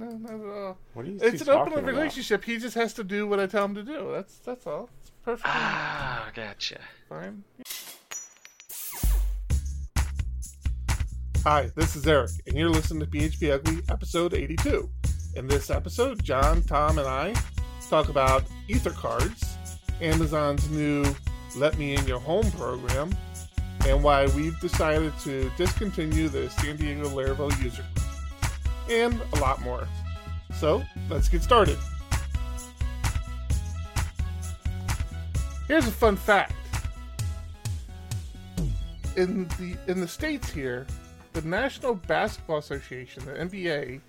[0.00, 0.78] no, not at all.
[0.94, 1.84] What are you It's an open about?
[1.84, 2.44] relationship.
[2.44, 4.10] He just has to do what I tell him to do.
[4.12, 4.88] That's that's all.
[5.02, 6.80] It's perfectly Ah, gotcha.
[7.08, 7.44] fine.
[11.44, 14.88] Hi, this is Eric, and you're listening to PHP Ugly, episode 82.
[15.36, 17.34] In this episode, John, Tom, and I
[17.88, 19.56] talk about Ether cards,
[20.02, 21.04] Amazon's new
[21.56, 23.10] Let Me In Your Home program,
[23.86, 27.99] and why we've decided to discontinue the San Diego Laravel user group,
[28.90, 29.88] and a lot more.
[30.54, 31.78] So, let's get started.
[35.68, 36.52] Here's a fun fact.
[39.16, 40.86] In the in the states here,
[41.32, 44.00] the National Basketball Association, the NBA,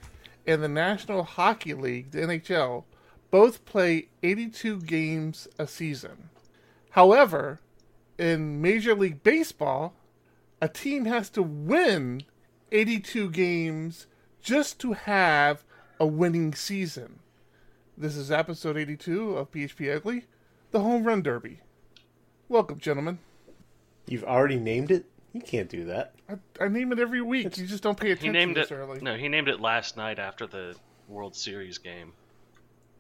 [0.48, 2.84] and the National Hockey League, the NHL,
[3.30, 6.30] both play 82 games a season.
[6.92, 7.60] However,
[8.18, 9.94] in Major League Baseball,
[10.62, 12.24] a team has to win
[12.72, 14.08] 82 games
[14.42, 15.64] just to have
[16.00, 17.20] a winning season.
[17.98, 20.26] This is episode 82 of PHP Ugly,
[20.72, 21.60] the Home Run Derby.
[22.50, 23.20] Welcome, gentlemen.
[24.08, 25.06] You've already named it.
[25.34, 26.14] You can't do that.
[26.30, 27.58] I, I name it every week.
[27.58, 28.76] You just don't pay attention He named this it.
[28.76, 29.00] early.
[29.02, 30.76] No, he named it last night after the
[31.08, 32.12] World Series game.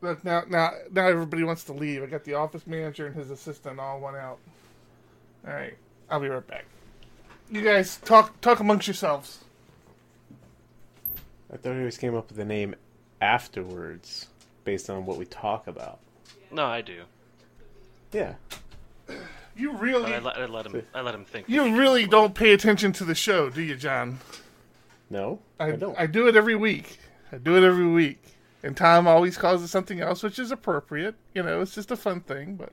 [0.02, 2.02] Look, now, now, now everybody wants to leave.
[2.04, 4.38] I got the office manager and his assistant all one out.
[5.46, 5.76] All right,
[6.10, 6.66] I'll be right back.
[7.50, 9.44] You guys talk talk amongst yourselves.
[11.52, 12.76] I thought we always came up with the name
[13.20, 14.28] afterwards,
[14.64, 16.00] based on what we talk about.
[16.50, 17.04] No, I do.
[18.12, 18.36] Yeah.
[19.56, 20.84] You really, I let, I let him.
[20.94, 21.50] I let him think.
[21.50, 24.20] you really don't pay attention to the show, do you, John?
[25.10, 26.00] No, I, I, don't.
[26.00, 27.00] I do it every week.
[27.32, 28.24] I do it every week.
[28.64, 31.16] And Tom always calls it something else, which is appropriate.
[31.34, 32.56] You know, it's just a fun thing.
[32.56, 32.72] But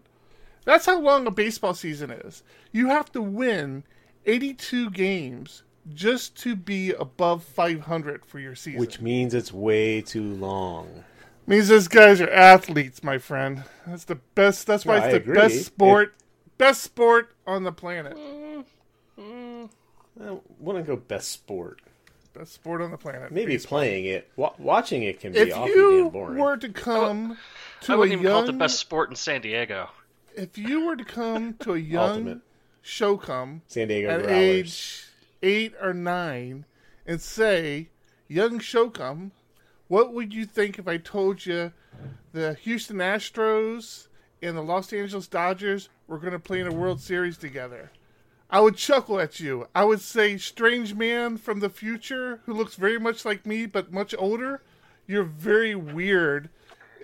[0.65, 2.43] that's how long a baseball season is.
[2.71, 3.83] You have to win
[4.25, 5.63] 82 games
[5.95, 8.81] just to be above 500 for your season.
[8.81, 11.05] Which means it's way too long.
[11.47, 13.65] means those guys are athletes, my friend.
[13.87, 14.67] That's the best.
[14.67, 15.35] That's why No, it's I the agree.
[15.35, 16.15] best sport,
[16.59, 18.17] best sport on the planet.
[19.19, 21.81] I wouldn't go best sport.
[22.35, 23.33] Best sport on the planet.
[23.33, 23.79] Maybe baseball.
[23.81, 26.39] playing it, wa- watching it can be If awfully you damn boring.
[26.39, 27.37] were to come
[27.83, 29.89] to I a wouldn't even call it the best sport in San Diego.
[30.37, 32.43] if you were to come to a young
[32.83, 34.31] show come San Diego at Growlers.
[34.33, 35.05] age
[35.43, 36.65] eight or nine
[37.07, 37.91] and say,
[38.27, 39.31] "Young Shokum,
[39.89, 41.73] what would you think if I told you
[42.33, 44.09] the Houston Astros
[44.43, 47.91] and the Los Angeles Dodgers were going to play in a World Series together?"
[48.51, 49.69] I would chuckle at you.
[49.75, 53.93] I would say, "Strange man from the future who looks very much like me but
[53.93, 54.63] much older,
[55.07, 56.51] you're very weird."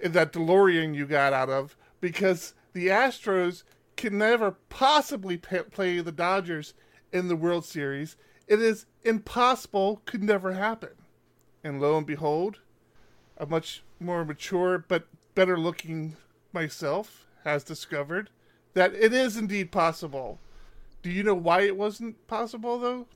[0.05, 3.63] in that DeLorean you got out of because the Astros
[3.97, 6.75] can never possibly play the Dodgers
[7.15, 8.17] in the World Series.
[8.47, 10.91] It is impossible, could never happen.
[11.63, 12.59] And lo and behold,
[13.39, 16.17] a much more mature but better looking
[16.53, 18.29] myself has discovered
[18.75, 20.41] that it is indeed possible.
[21.03, 23.07] Do you know why it wasn't possible though,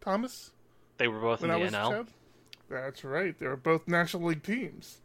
[0.00, 0.50] Thomas?
[0.98, 1.90] They were both when in I the was a NL.
[1.90, 2.06] child?
[2.68, 3.38] That's right.
[3.38, 4.98] They were both National League teams.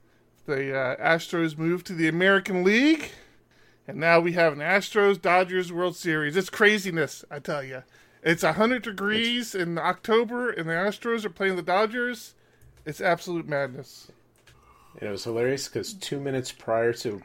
[0.45, 3.11] The uh, Astros moved to the American League,
[3.87, 6.35] and now we have an Astros Dodgers World Series.
[6.35, 7.83] It's craziness, I tell you.
[8.21, 12.33] It's 100 degrees in October, and the Astros are playing the Dodgers.
[12.85, 14.11] It's absolute madness.
[14.99, 17.21] And it was hilarious because two minutes prior to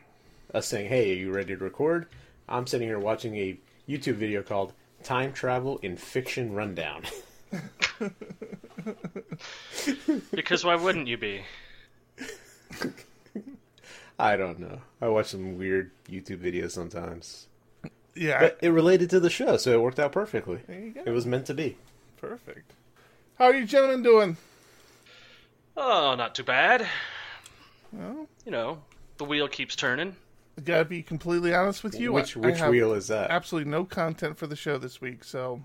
[0.53, 2.07] us saying, "Hey, are you ready to record?"
[2.49, 4.73] I'm sitting here watching a YouTube video called
[5.03, 7.05] "Time Travel in Fiction Rundown."
[10.33, 11.43] Because why wouldn't you be?
[14.19, 14.81] I don't know.
[15.01, 17.49] I watch some weird YouTube videos sometimes,
[18.17, 20.61] Yeah, but it related to the show, so it worked out perfectly.
[20.67, 21.03] there you go.
[21.05, 21.77] It was meant to be.
[22.17, 22.73] Perfect.
[23.39, 24.37] How are you gentlemen doing?
[25.77, 26.87] Oh, not too bad.
[27.93, 28.83] Well, You know,
[29.19, 30.15] the wheel keeps turning.
[30.57, 32.13] I gotta be completely honest with you.
[32.13, 33.31] which I- I which have wheel is that?
[33.33, 35.61] Absolutely no content for the show this week, so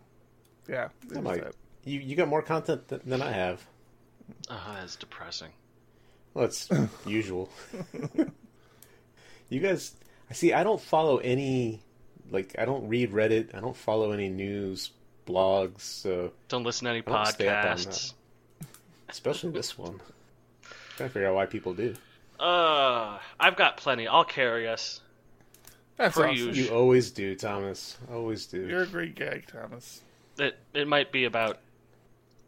[0.67, 0.89] yeah.
[1.07, 1.53] there's might- that.
[1.85, 3.65] You you got more content th- than I have.
[4.49, 5.51] Oh, that's depressing.
[6.33, 6.69] Well, it's
[7.05, 7.49] usual.
[9.49, 9.95] you guys,
[10.29, 10.53] I see.
[10.53, 11.81] I don't follow any.
[12.31, 13.55] Like, I don't read Reddit.
[13.55, 14.91] I don't follow any news
[15.27, 15.81] blogs.
[15.81, 18.13] So, Don't listen to any don't stay up on podcasts.
[19.09, 19.99] especially this one.
[20.63, 20.67] i
[20.97, 21.95] Trying to figure out why people do.
[22.39, 24.07] Uh, I've got plenty.
[24.07, 25.01] I'll carry us.
[25.97, 26.35] That's For awesome.
[26.37, 26.51] you.
[26.51, 27.97] You always do, Thomas.
[28.11, 28.65] Always do.
[28.67, 30.01] You're a great guy, Thomas.
[30.37, 31.59] It it might be about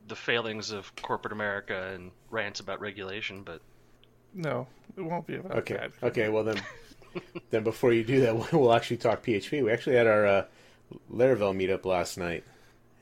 [0.07, 3.61] the failings of corporate America and rants about regulation, but
[4.33, 4.67] No,
[4.97, 5.73] it won't be about Okay.
[5.75, 5.91] that.
[6.03, 6.29] Okay.
[6.29, 6.61] Well then,
[7.49, 9.63] then before you do that, we'll actually talk PHP.
[9.63, 10.45] We actually had our uh,
[11.11, 12.43] Laravel meetup last night.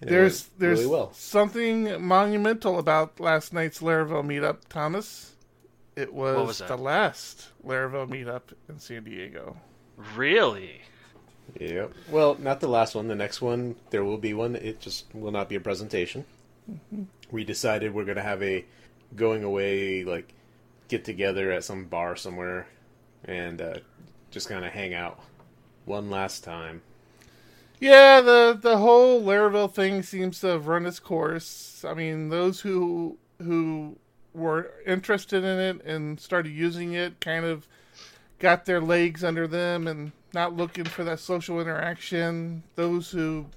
[0.01, 1.11] There's there's really well.
[1.13, 5.35] something monumental about last night's Laravel meetup, Thomas.
[5.97, 9.57] It was, was the last Laravel meetup in San Diego.
[10.15, 10.81] Really?
[11.59, 11.93] Yep.
[12.09, 13.09] Well, not the last one.
[13.09, 14.55] The next one, there will be one.
[14.55, 16.23] It just will not be a presentation.
[17.31, 18.63] We decided we're going to have a
[19.15, 20.33] going away, like,
[20.87, 22.67] get together at some bar somewhere
[23.25, 23.79] and uh,
[24.31, 25.19] just kind of hang out
[25.85, 26.81] one last time.
[27.79, 31.85] Yeah, the the whole Laravel thing seems to have run its course.
[31.87, 33.97] I mean, those who who
[34.33, 37.67] were interested in it and started using it kind of
[38.37, 42.63] got their legs under them and not looking for that social interaction.
[42.75, 43.47] Those who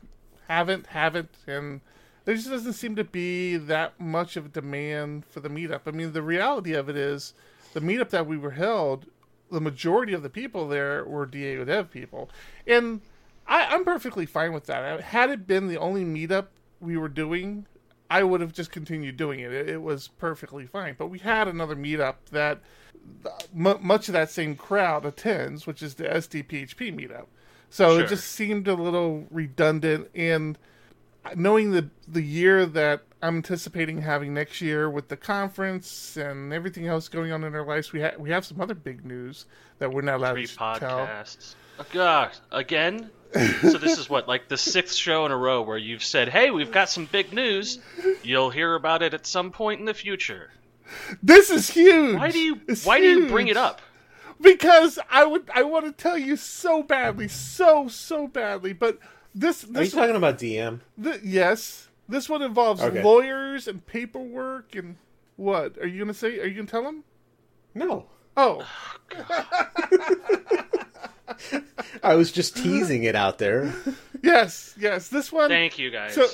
[0.48, 1.80] haven't haven't and
[2.24, 5.80] there just doesn't seem to be that much of a demand for the meetup.
[5.86, 7.34] I mean, the reality of it is
[7.72, 9.06] the meetup that we were held,
[9.52, 12.30] the majority of the people there were Diego Dev people.
[12.66, 13.00] And
[13.46, 15.00] I, I'm perfectly fine with that.
[15.00, 16.46] Had it been the only meetup
[16.80, 17.66] we were doing,
[18.10, 19.52] I would have just continued doing it.
[19.52, 20.96] It, it was perfectly fine.
[20.98, 22.60] But we had another meetup that
[23.54, 27.26] m- much of that same crowd attends, which is the SDPHP meetup.
[27.70, 28.04] So Sure.
[28.04, 30.08] it just seemed a little redundant.
[30.14, 30.58] And
[31.36, 36.88] knowing the the year that I'm anticipating having next year with the conference and everything
[36.88, 39.46] else going on in our lives, we ha- we have some other big news
[39.78, 40.76] that we're not allowed Three to tell.
[40.78, 41.54] podcasts.
[41.78, 43.10] Uh, oh, God, again?
[43.32, 46.50] so this is what, like the sixth show in a row where you've said, "Hey,
[46.50, 47.78] we've got some big news.
[48.22, 50.50] You'll hear about it at some point in the future."
[51.22, 52.16] This is huge.
[52.18, 52.60] Why do you?
[52.68, 53.80] It's why do you bring it up?
[54.40, 58.98] Because I would I want to tell you so badly, so so badly, but
[59.34, 60.80] this Are you talking about DM?
[61.02, 63.02] th- yes, this one involves Okay.
[63.02, 64.96] lawyers and paperwork and
[65.36, 65.78] what?
[65.78, 66.38] Are you gonna say?
[66.40, 67.04] Are you gonna tell them?
[67.74, 68.06] No.
[68.36, 68.66] Oh,
[72.02, 73.74] I was just teasing it out there.
[74.22, 75.08] yes, yes.
[75.08, 75.48] This one.
[75.48, 76.14] Thank you guys.
[76.14, 76.26] So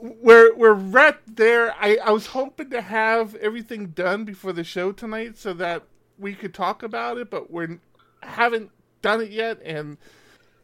[0.00, 1.74] we're we're right there.
[1.78, 5.82] I I was hoping to have everything done before the show tonight so that
[6.18, 7.78] we could talk about it, but we're
[8.22, 8.70] haven't
[9.02, 9.98] done it yet, and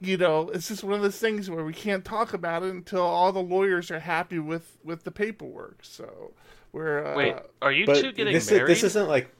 [0.01, 3.03] you know it's just one of those things where we can't talk about it until
[3.03, 5.79] all the lawyers are happy with with the paperwork.
[5.83, 6.33] So
[6.73, 8.69] we're uh, Wait, are you But two getting this, married?
[8.69, 9.31] this isn't like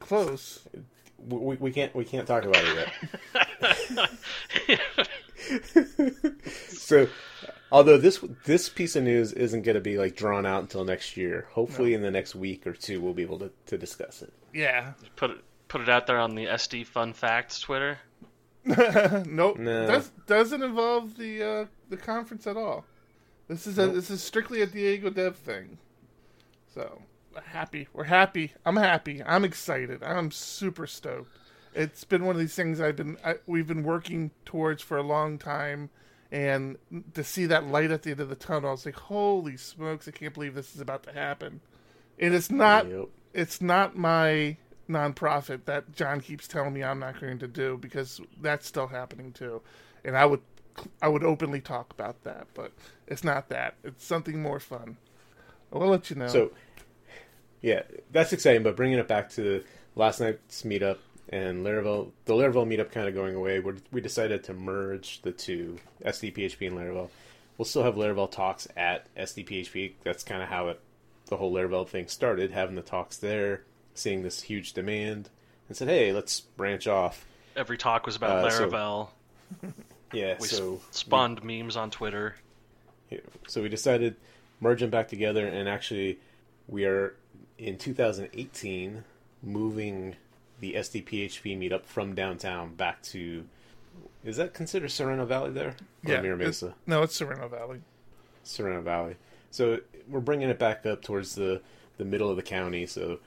[0.00, 0.66] close.
[1.28, 2.88] we, we can't we can't talk about it
[4.68, 4.80] yet.
[6.68, 7.08] so,
[7.70, 11.16] although this this piece of news isn't going to be like drawn out until next
[11.16, 14.32] year, hopefully in the next week or two we'll be able to, to discuss it.
[14.54, 14.92] Yeah.
[15.16, 15.38] put it
[15.68, 17.98] put it out there on the SD Fun Facts Twitter.
[19.26, 19.58] nope.
[19.58, 19.86] No.
[19.86, 22.84] Does, doesn't involve the uh, the conference at all.
[23.48, 25.78] This is a, this is strictly a Diego Dev thing.
[26.74, 27.02] So
[27.44, 27.86] happy.
[27.92, 28.52] We're happy.
[28.64, 29.22] I'm happy.
[29.22, 30.02] I'm excited.
[30.02, 31.30] I'm super stoked.
[31.74, 35.02] It's been one of these things I've been I, we've been working towards for a
[35.02, 35.90] long time,
[36.32, 36.76] and
[37.14, 40.08] to see that light at the end of the tunnel, I was like, "Holy smokes!
[40.08, 41.60] I can't believe this is about to happen."
[42.18, 43.08] And it's not Yep.
[43.34, 44.56] it's not my
[44.88, 49.32] nonprofit that John keeps telling me I'm not going to do because that's still happening
[49.32, 49.62] too,
[50.04, 50.40] and I would
[51.00, 52.72] I would openly talk about that, but
[53.06, 53.74] it's not that.
[53.84, 54.96] It's something more fun.
[55.72, 56.28] I'll let you know.
[56.28, 56.50] So,
[57.60, 58.62] yeah, that's exciting.
[58.62, 59.62] But bringing it back to
[59.94, 60.98] last night's meetup
[61.28, 65.32] and Laravel, the Laravel meetup kind of going away, we we decided to merge the
[65.32, 67.08] two, SDPHP and Laravel.
[67.58, 69.94] We'll still have Laravel talks at SDPHP.
[70.04, 70.80] That's kind of how it,
[71.26, 73.62] the whole Laravel thing started, having the talks there,
[73.96, 75.30] seeing this huge demand,
[75.68, 77.24] and said, hey, let's branch off.
[77.56, 79.08] Every talk was about Uh, so- Laravel.
[80.12, 82.36] Yeah, we so sp- spawned memes on Twitter.
[83.10, 84.14] Yeah, So we decided
[84.60, 86.20] merge them back together, and actually,
[86.68, 87.14] we are
[87.58, 89.02] in 2018
[89.42, 90.14] moving
[90.60, 93.44] the SDPHP meetup from downtown back to.
[94.24, 95.70] Is that considered Sorrento Valley there?
[96.04, 97.80] Or yeah, Mira it- Mesa, no, it's Sorrento Valley.
[98.44, 99.16] Sorrento Valley.
[99.50, 101.60] So we're bringing it back up towards the
[101.98, 102.86] the middle of the county.
[102.86, 103.18] So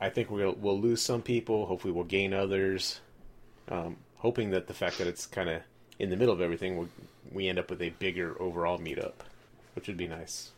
[0.00, 1.66] I think we'll we'll lose some people.
[1.66, 3.00] Hopefully, we'll gain others.
[3.68, 5.62] Um, hoping that the fact that it's kind of
[5.98, 6.86] in the middle of everything, we
[7.30, 9.14] we end up with a bigger overall meetup,
[9.74, 10.52] which would be nice.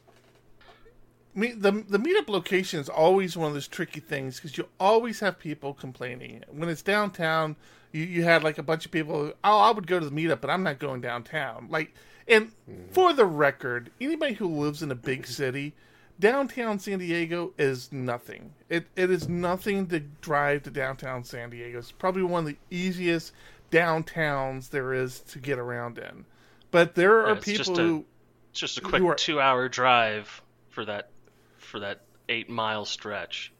[1.34, 5.20] Me, the the meetup location is always one of those tricky things because you always
[5.20, 6.44] have people complaining.
[6.50, 7.56] When it's downtown,
[7.92, 9.32] you, you had like a bunch of people.
[9.42, 11.66] Oh, I would go to the meetup, but I'm not going downtown.
[11.70, 11.92] Like,
[12.28, 12.52] and
[12.92, 15.74] for the record, anybody who lives in a big city,
[16.20, 18.52] downtown San Diego is nothing.
[18.68, 21.78] It it is nothing to drive to downtown San Diego.
[21.78, 23.32] It's probably one of the easiest
[23.70, 26.24] downtowns there is to get around in.
[26.70, 28.04] But there Yeah, are just people a- who
[28.50, 31.10] It's just a quick are- two-hour drive for that
[31.58, 33.52] for that eight-mile stretch.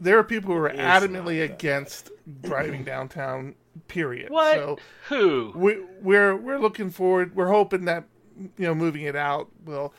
[0.00, 2.10] there are people who are adamantly against
[2.42, 3.54] driving downtown.
[3.88, 4.30] Period.
[4.30, 4.54] What?
[4.56, 5.52] So Who?
[5.54, 7.34] we, we're we're looking forward.
[7.34, 8.04] We're hoping that
[8.36, 9.94] you know moving it out will.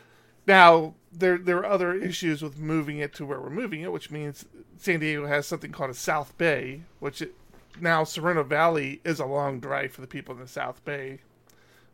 [0.45, 4.11] Now there there are other issues with moving it to where we're moving it, which
[4.11, 4.45] means
[4.77, 7.35] San Diego has something called a South Bay, which it,
[7.79, 11.19] now Sorrento Valley is a long drive for the people in the South Bay.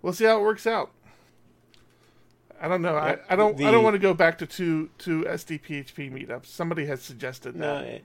[0.01, 0.91] We'll see how it works out.
[2.61, 2.95] I don't know.
[2.95, 3.59] I, I don't.
[3.61, 6.47] I don't want to go back to two two SDPHP meetups.
[6.47, 7.59] Somebody has suggested that.
[7.59, 8.03] No, it-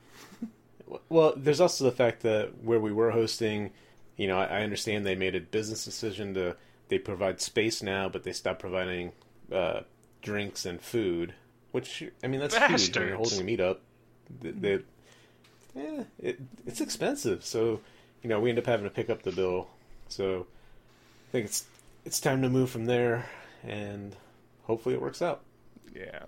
[1.09, 3.71] well, there's also the fact that where we were hosting,
[4.17, 6.57] you know, I, I understand they made a business decision to
[6.89, 9.13] they provide space now, but they stopped providing
[9.51, 9.81] uh,
[10.25, 11.35] drinks and food.
[11.71, 13.79] Which I mean, that's huge when you're holding a meetup.
[14.41, 14.79] They, they
[15.75, 17.81] yeah, it, it's expensive, so
[18.23, 19.69] you know we end up having to pick up the bill.
[20.09, 20.47] So
[21.29, 21.65] I think it's
[22.05, 23.29] it's time to move from there,
[23.65, 24.15] and
[24.65, 25.43] hopefully it works out.
[25.95, 26.25] Yeah.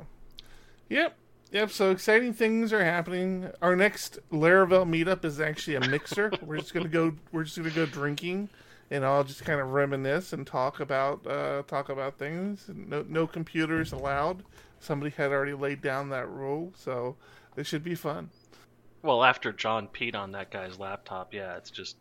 [0.88, 1.16] Yep.
[1.52, 1.70] Yep.
[1.70, 3.50] So exciting things are happening.
[3.62, 6.32] Our next Laravel meetup is actually a mixer.
[6.42, 7.14] we're just gonna go.
[7.30, 8.48] We're just gonna go drinking,
[8.90, 12.70] and I'll just kind of reminisce and talk about uh, talk about things.
[12.74, 14.42] No, no computers allowed.
[14.80, 17.16] Somebody had already laid down that rule, so
[17.54, 18.30] this should be fun.
[19.02, 21.96] Well, after John peed on that guy's laptop, yeah, it's just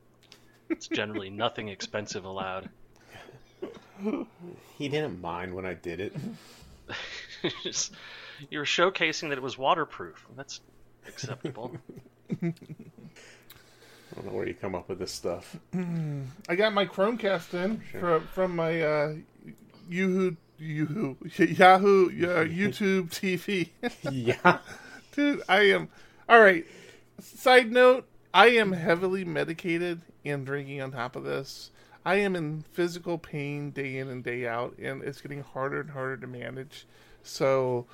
[0.70, 2.70] it's generally nothing expensive allowed.
[4.78, 6.14] He didn't mind when I did it.
[7.64, 7.94] Just-
[8.50, 10.26] you were showcasing that it was waterproof.
[10.36, 10.60] That's
[11.08, 11.76] acceptable.
[14.16, 15.58] I don't know where you come up with this stuff.
[16.50, 19.16] I got my Chromecast in from from my uh,
[19.90, 23.70] Yahoo Yahoo Yahoo uh, YouTube TV.
[24.12, 24.60] yeah.
[25.12, 25.90] Dude, I am.
[26.30, 26.66] All right.
[27.20, 31.72] Side note: I am heavily medicated and drinking on top of this.
[32.06, 35.90] I am in physical pain day in and day out, and it's getting harder and
[35.90, 36.88] harder to manage.
[37.24, 37.86] So,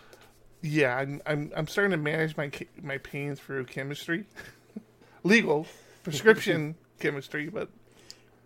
[0.62, 4.25] yeah, I'm I'm, I'm starting to manage my my pain through chemistry,
[5.24, 5.66] legal
[6.03, 7.70] prescription chemistry, but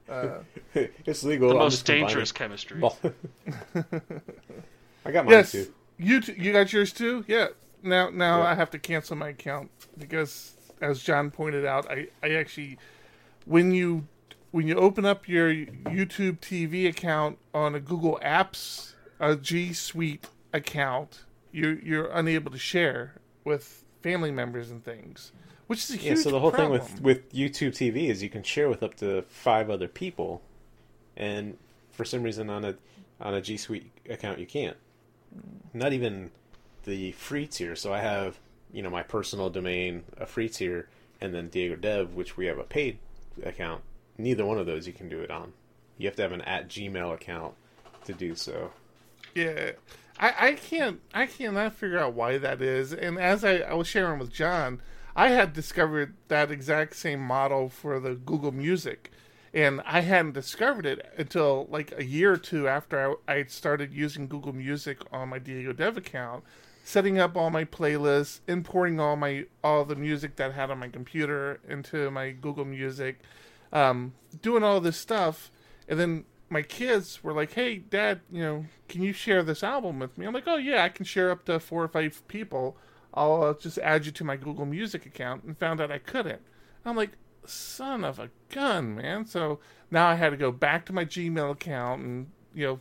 [0.10, 0.40] uh,
[0.74, 1.50] it's legal.
[1.50, 2.82] the I'm most just combining- dangerous chemistry.
[5.06, 5.74] I got mine yes, too.
[5.98, 7.24] you t- you got yours too.
[7.28, 7.48] Yeah.
[7.84, 8.50] Now now Yeah.
[8.50, 12.78] I have to cancel my account because, as John pointed out, I I actually
[13.46, 14.08] when you
[14.52, 20.28] when you open up your YouTube TV account on a Google Apps a G Suite
[20.54, 21.22] account,
[21.52, 25.32] you you're unable to share with family members and things,
[25.68, 26.80] which is a huge Yeah, so the whole problem.
[26.80, 30.42] thing with with YouTube TV is you can share with up to five other people,
[31.18, 31.58] and
[31.92, 32.76] for some reason on a
[33.20, 34.78] on a G Suite account you can't.
[35.74, 36.32] Not even
[36.84, 37.76] the free tier.
[37.76, 38.40] So I have
[38.72, 40.88] you know my personal domain, a free tier,
[41.22, 43.00] and then Diego Dev, which we have a paid
[43.44, 43.82] account.
[44.18, 45.54] Neither one of those you can do it on.
[45.98, 47.54] You have to have an at Gmail account
[48.06, 48.72] to do so.
[49.34, 49.72] Yeah,
[50.20, 52.94] I, I can't I cannot figure out why that is.
[52.94, 54.82] And as I, I was sharing with John,
[55.16, 59.12] I had discovered that exact same model for the Google Music,
[59.54, 63.94] and I hadn't discovered it until like a year or two after I, I started
[63.94, 66.44] using Google Music on my Diego Dev account,
[66.84, 70.80] setting up all my playlists, importing all my all the music that I had on
[70.80, 73.20] my computer into my Google Music,
[73.72, 75.50] um, doing all this stuff,
[75.88, 80.00] and then my kids were like, "Hey, Dad, you know, can you share this album
[80.00, 82.76] with me?" I'm like, "Oh yeah, I can share up to four or five people.
[83.16, 86.42] I'll uh, just add you to my Google Music account." And found out I couldn't.
[86.84, 87.12] I'm like,
[87.46, 89.60] "Son of a gun, man!" So
[89.92, 92.80] now I had to go back to my Gmail account and you know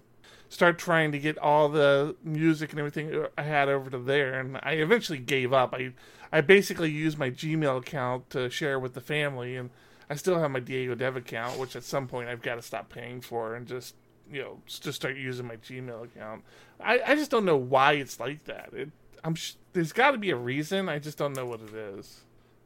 [0.48, 4.38] start trying to get all the music and everything I had over to there.
[4.38, 5.74] And I eventually gave up.
[5.74, 5.92] I
[6.32, 9.70] I basically used my Gmail account to share with the family and.
[10.10, 12.90] I still have my Diego Dev account, which at some point I've got to stop
[12.90, 13.94] paying for and just
[14.30, 16.44] you know just start using my Gmail account.
[16.80, 18.70] I, I just don't know why it's like that.
[18.72, 18.90] It
[19.24, 20.88] I'm sh- there's got to be a reason.
[20.88, 22.20] I just don't know what it is.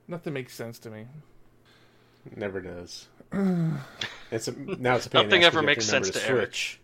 [0.09, 1.07] Nothing makes sense to me.
[2.37, 3.07] Never does.
[4.31, 6.19] it's a, now it's a pain Nothing ass ever 'cause you have makes sense to
[6.19, 6.55] to Eric.
[6.55, 6.81] switch.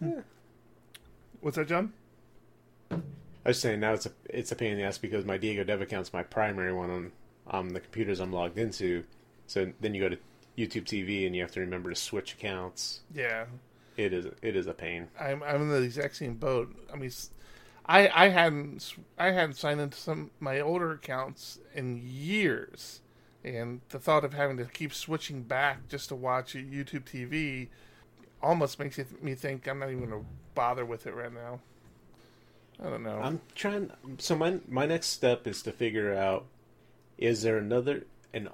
[1.40, 1.92] What's that, John?
[2.90, 5.62] I was saying now it's a it's a pain in the ass because my Diego
[5.64, 7.12] Dev account's my primary one on
[7.46, 9.04] on the computers I'm logged into.
[9.46, 10.16] So then you go to
[10.58, 13.00] YouTube TV and you have to remember to switch accounts.
[13.14, 13.44] Yeah,
[13.96, 15.08] It is it is a pain.
[15.20, 16.74] I'm I'm in the exact same boat.
[16.92, 17.30] I mean, s-
[17.86, 23.00] I I hadn't I hadn't signed into some my older accounts in years,
[23.44, 27.68] and the thought of having to keep switching back just to watch YouTube TV
[28.42, 30.24] almost makes me think I'm not even gonna
[30.54, 31.60] bother with it right now.
[32.84, 33.20] I don't know.
[33.22, 33.90] I'm trying.
[34.18, 36.46] So my my next step is to figure out
[37.16, 38.48] is there another an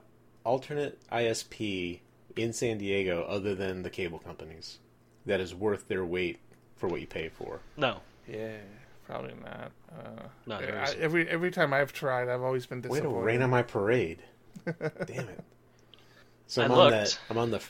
[0.45, 2.01] alternate ISP
[2.37, 4.79] in San Diego other than the cable companies
[5.27, 6.39] that is worth their weight
[6.77, 7.61] for what you pay for.
[7.77, 8.57] No, yeah,
[9.06, 9.73] probably not.
[9.90, 13.09] Uh, No, I, every every time I've tried, I've always been disappointed.
[13.09, 14.23] Way to rain on my parade.
[14.64, 15.44] Damn it.
[16.47, 16.90] So I I'm on looked.
[16.92, 17.18] that.
[17.30, 17.61] I'm on the.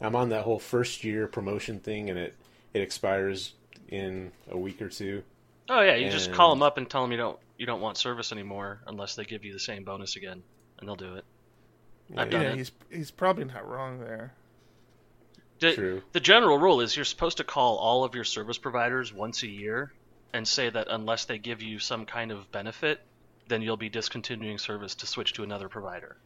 [0.00, 2.34] I'm on that whole first year promotion thing, and it
[2.74, 3.54] it expires
[3.88, 5.22] in a week or two.
[5.68, 7.96] Oh yeah, you just call them up and tell them you don't you don't want
[7.96, 10.42] service anymore unless they give you the same bonus again,
[10.78, 11.24] and they'll do it.
[12.16, 12.56] I've done Yeah, it.
[12.58, 14.32] he's he's probably not wrong there.
[15.60, 16.02] The, True.
[16.12, 19.48] the general rule is you're supposed to call all of your service providers once a
[19.48, 19.92] year
[20.32, 23.00] and say that unless they give you some kind of benefit,
[23.48, 26.16] then you'll be discontinuing service to switch to another provider.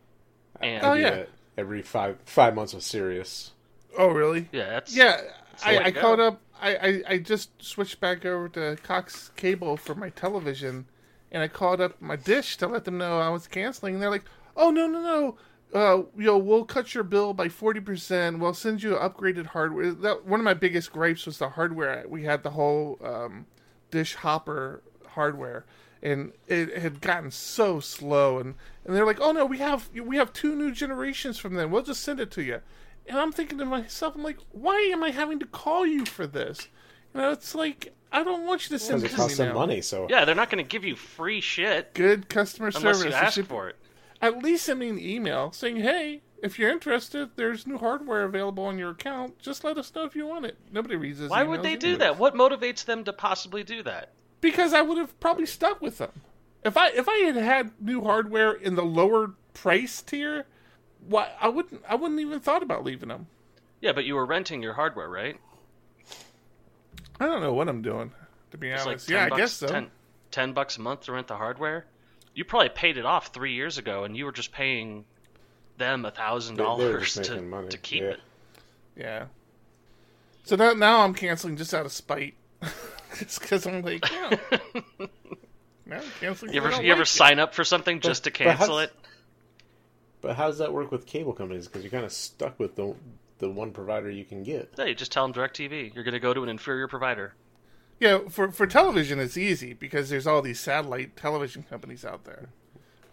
[0.60, 1.24] And Oh, yeah.
[1.56, 3.52] every five five months with Sirius.
[3.96, 4.48] Oh, really?
[4.52, 5.20] yeah, that's Yeah,
[5.60, 6.40] the I, way I caught up.
[6.60, 10.86] I, I, I just switched back over to Cox Cable for my television,
[11.30, 13.94] and I called up my dish to let them know I was canceling.
[13.94, 14.24] And they're like,
[14.56, 15.36] "Oh no no no,
[15.78, 18.38] uh, you know we'll cut your bill by forty percent.
[18.38, 22.04] We'll send you upgraded hardware." That one of my biggest gripes was the hardware.
[22.08, 23.46] We had the whole um,
[23.92, 25.64] dish hopper hardware.
[26.02, 30.16] And it had gotten so slow, and, and they're like, "Oh no, we have we
[30.16, 31.70] have two new generations from them.
[31.70, 32.58] We'll just send it to you."
[33.06, 36.24] And I'm thinking to myself, I'm like, why am I having to call you for
[36.26, 36.68] this?
[37.14, 39.36] You know, it's like I don't want you to send Because it it me costs
[39.38, 39.54] them now.
[39.54, 43.04] money, so yeah, they're not going to give you free shit Good customer unless service.
[43.04, 43.76] you ask should for it.
[44.20, 48.64] At least send me an email saying, "Hey, if you're interested, there's new hardware available
[48.64, 49.38] on your account.
[49.38, 51.88] Just let us know if you want it." Nobody reads those Why would they do
[51.92, 51.98] anyways.
[52.00, 52.18] that?
[52.18, 54.10] What motivates them to possibly do that?
[54.40, 56.10] Because I would have probably stuck with them.
[56.64, 60.46] If I if I had had new hardware in the lower price tier,
[61.08, 63.28] why I wouldn't I wouldn't even thought about leaving them.
[63.80, 65.38] Yeah, but you were renting your hardware, right?
[67.18, 68.12] I don't know what I'm doing
[68.50, 69.08] to be It's honest.
[69.08, 69.66] 10 yeah, I guess so.
[69.66, 69.90] 10,
[70.30, 71.86] 10 bucks a month to rent the hardware.
[72.34, 75.04] You probably paid it off three years ago, and you were just paying
[75.78, 78.08] them a thousand They- they were dollars to money, to keep yeah.
[78.10, 78.20] it.
[78.96, 79.24] Yeah.
[80.44, 82.34] So now, now I'm canceling just out of spite.
[83.18, 84.36] just because I'm like, yeah.
[85.86, 86.52] now I'm canceling.
[86.52, 87.10] You 'cause I ever don't you ever like it.
[87.10, 88.92] sign up for something just to but how's- cancel it?
[90.20, 91.66] But how does that work with cable companies?
[91.66, 92.94] Because you're kind of stuck with the
[93.38, 94.72] the one provider you can get.
[94.78, 95.92] Yeah, you just tell them DirecTV.
[95.96, 97.34] You're going to go to an inferior provider.
[97.98, 102.50] Yeah, for for television it's easy because there's all these satellite television companies out there.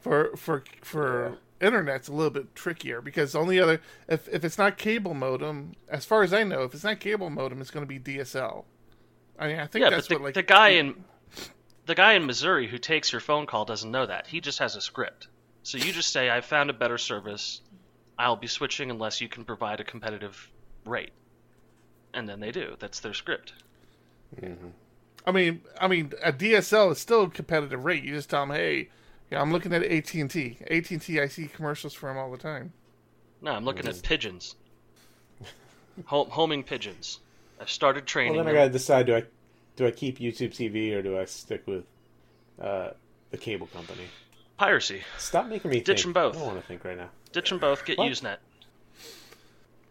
[0.02, 4.58] For for for internet's a little bit trickier because the only other if if it's
[4.58, 7.86] not cable modem, as far as I know, if it's not cable modem, it's going
[7.86, 8.66] to be DSL.
[9.38, 11.04] I mean, I think Yeah, that's but the, what like the guy in
[11.86, 14.28] the guy in Missouri who takes your phone call doesn't know that.
[14.28, 15.28] He just has a script.
[15.64, 17.62] So you just say, "I found a better service.
[18.18, 20.52] I'll be switching unless you can provide a competitive
[20.86, 21.12] rate."
[22.14, 22.76] And then they do.
[22.80, 23.54] That's their script.
[24.40, 24.70] Mm-hmm.
[25.26, 28.04] I mean, I mean, a DSL is still a competitive rate.
[28.04, 28.90] You just tell them, hey,
[29.32, 30.58] yeah, I'm looking at AT and T.
[30.70, 32.74] AT and T, I see commercials for them all the time.
[33.42, 34.56] No, I'm looking at pigeons.
[36.06, 37.20] Home, homing pigeons.
[37.60, 38.68] I've started training Well, then I them.
[38.68, 39.24] gotta decide: do I
[39.76, 41.84] do I keep YouTube TV or do I stick with
[42.62, 42.92] uh,
[43.32, 44.04] the cable company?
[44.58, 45.02] Piracy.
[45.18, 46.04] Stop making me Ditch think.
[46.04, 46.36] them both.
[46.36, 47.10] I don't want to think right now.
[47.32, 47.86] Ditch them both.
[47.86, 48.12] Get What?
[48.12, 48.38] Usenet.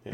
[0.05, 0.12] Yeah.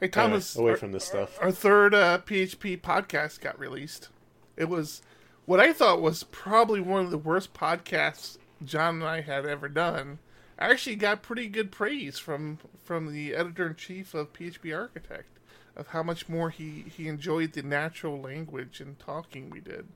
[0.00, 1.38] Hey, Thomas, away our, from this stuff.
[1.40, 4.08] our third uh, PHP podcast got released.
[4.56, 5.02] It was
[5.46, 9.68] what I thought was probably one of the worst podcasts John and I had ever
[9.68, 10.18] done.
[10.58, 15.38] I actually got pretty good praise from from the editor in chief of PHP Architect
[15.76, 19.86] of how much more he, he enjoyed the natural language and talking we did.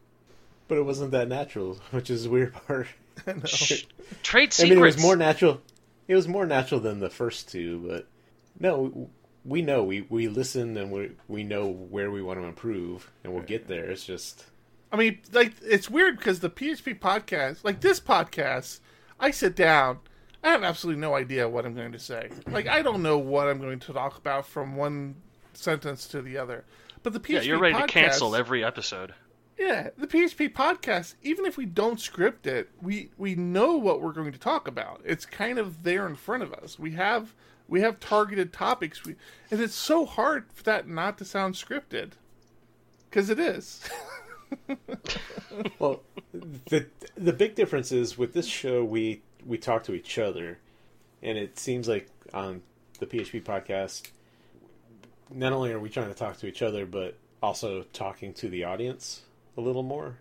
[0.67, 2.89] But it wasn't that natural, which is the weird part.
[3.27, 3.45] I know.
[3.45, 3.85] Shh.
[4.23, 4.71] Trade I secrets.
[4.71, 5.61] mean, it was more natural.
[6.09, 8.07] It was more natural than the first two, but
[8.59, 9.11] no,
[9.45, 13.33] we know we we listen and we we know where we want to improve, and
[13.33, 13.91] we'll get there.
[13.91, 14.45] It's just
[14.91, 18.81] I mean, like it's weird because the PHP podcast, like this podcast,
[19.21, 19.99] I sit down,
[20.43, 22.31] I have absolutely no idea what I'm going to say.
[22.47, 25.17] Like I don't know what I'm going to talk about from one
[25.53, 26.65] sentence to the other.
[27.03, 29.15] But the PHP yeah, you're ready podcast, to cancel every episode.
[29.59, 34.13] Yeah, the PHP podcast, even if we don't script it, we we know what we're
[34.13, 35.03] going to talk about.
[35.05, 36.79] It's kind of there in front of us.
[36.79, 37.35] We have
[37.67, 39.05] we have targeted topics.
[39.05, 39.17] We
[39.51, 42.13] and it's so hard for that not to sound scripted.
[43.11, 43.83] Cuz it is.
[45.79, 46.03] well,
[46.69, 50.59] the the big difference is with this show we we talk to each other,
[51.23, 52.63] and it seems like on
[52.99, 54.11] the PHP podcast,
[55.31, 58.65] not only are we trying to talk to each other, but also talking to the
[58.65, 59.23] audience
[59.57, 60.19] a little more,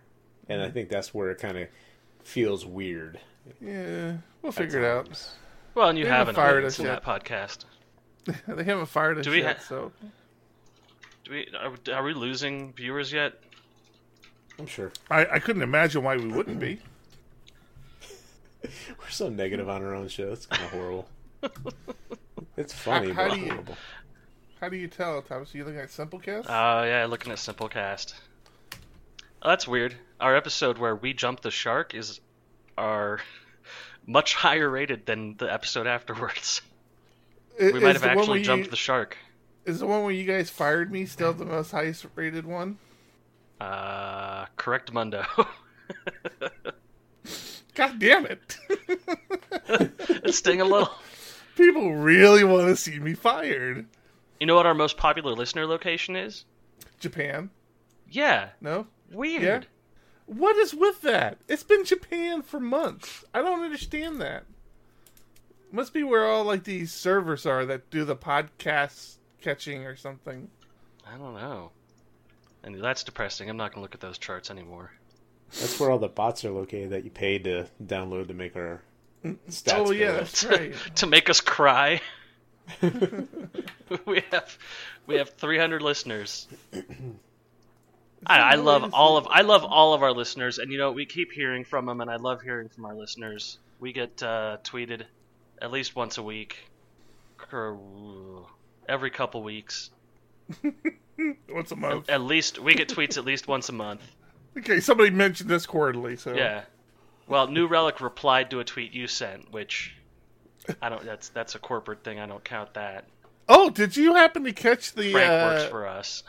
[0.48, 0.74] and I mm-hmm.
[0.74, 1.68] think that's where it kind of
[2.22, 3.18] feels weird.
[3.60, 5.34] yeah, we'll at figure it out.
[5.74, 7.02] Well, and you They have haven't an fired us in yet.
[7.02, 7.64] that podcast.
[8.48, 9.92] they haven't fired us Do we yet, ha- so
[11.24, 13.34] Do we are, are we losing viewers yet?
[14.58, 16.80] I'm sure I, I couldn't imagine why we wouldn't be.
[18.64, 20.32] we're so negative on our own show.
[20.32, 21.08] It's kind of horrible.
[22.56, 23.76] It's funny, how but do you- horrible.
[24.60, 25.54] How do you tell, Thomas?
[25.54, 26.46] Are you looking at Simplecast?
[26.48, 28.14] Oh yeah, looking at Simplecast.
[29.40, 29.94] Oh, that's weird.
[30.20, 32.18] Our episode where we jump the shark is
[32.76, 33.20] are
[34.06, 36.60] much higher rated than the episode afterwards.
[37.60, 39.16] I- We might is have the one actually where you- jumped the shark.
[39.64, 42.78] Is the one where you guys fired me still the most highest rated one?
[43.60, 45.24] Uh, correct, Mundo.
[47.74, 48.58] God damn it!
[49.68, 50.90] it's sting a little.
[51.56, 53.86] People really want to see me fired.
[54.40, 56.44] You know what our most popular listener location is?
[57.00, 57.50] Japan?
[58.10, 58.86] Yeah, No?
[59.12, 59.42] weird.
[59.42, 59.60] Yeah.
[60.26, 61.38] What is with that?
[61.48, 63.24] It's been Japan for months.
[63.32, 64.44] I don't understand that.
[65.72, 70.48] Must be where all like these servers are that do the podcast catching or something.
[71.06, 71.70] I don't know.
[72.62, 73.48] And that's depressing.
[73.48, 74.92] I'm not gonna look at those charts anymore.
[75.60, 78.82] That's where all the bots are located that you paid to download to make our
[79.24, 79.72] stats.
[79.74, 80.74] oh yeah, that's right.
[80.96, 82.00] to make us cry.
[84.06, 84.58] we have
[85.06, 86.46] we have 300 listeners.
[88.26, 91.06] I, I love all of I love all of our listeners, and you know we
[91.06, 93.58] keep hearing from them, and I love hearing from our listeners.
[93.80, 95.04] We get uh, tweeted
[95.62, 96.56] at least once a week,
[97.52, 98.46] or
[98.88, 99.90] every couple weeks.
[101.48, 102.08] Once a month.
[102.08, 104.00] At least we get tweets at least once a month.
[104.56, 106.62] Okay, somebody mentioned this quarterly, so Yeah.
[107.26, 109.94] Well, New Relic replied to a tweet you sent, which
[110.80, 111.04] I don't.
[111.04, 112.18] That's that's a corporate thing.
[112.18, 113.04] I don't count that.
[113.48, 115.12] Oh, did you happen to catch the?
[115.12, 116.22] Frank uh, works for us.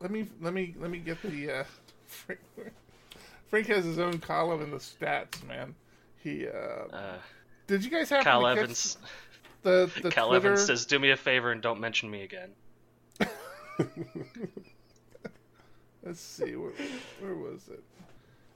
[0.00, 1.50] Let me let me let me get the.
[1.60, 1.64] Uh,
[2.06, 2.40] Frank,
[3.48, 5.74] Frank has his own column in the stats, man.
[6.22, 6.46] He.
[6.46, 7.16] Uh, Uh,
[7.66, 8.98] did you guys happen Cal to catch Evans.
[9.62, 10.48] the the Cal Twitter?
[10.52, 12.50] Evans says, "Do me a favor and don't mention me again."
[16.04, 16.72] Let's see where,
[17.20, 17.82] where was it?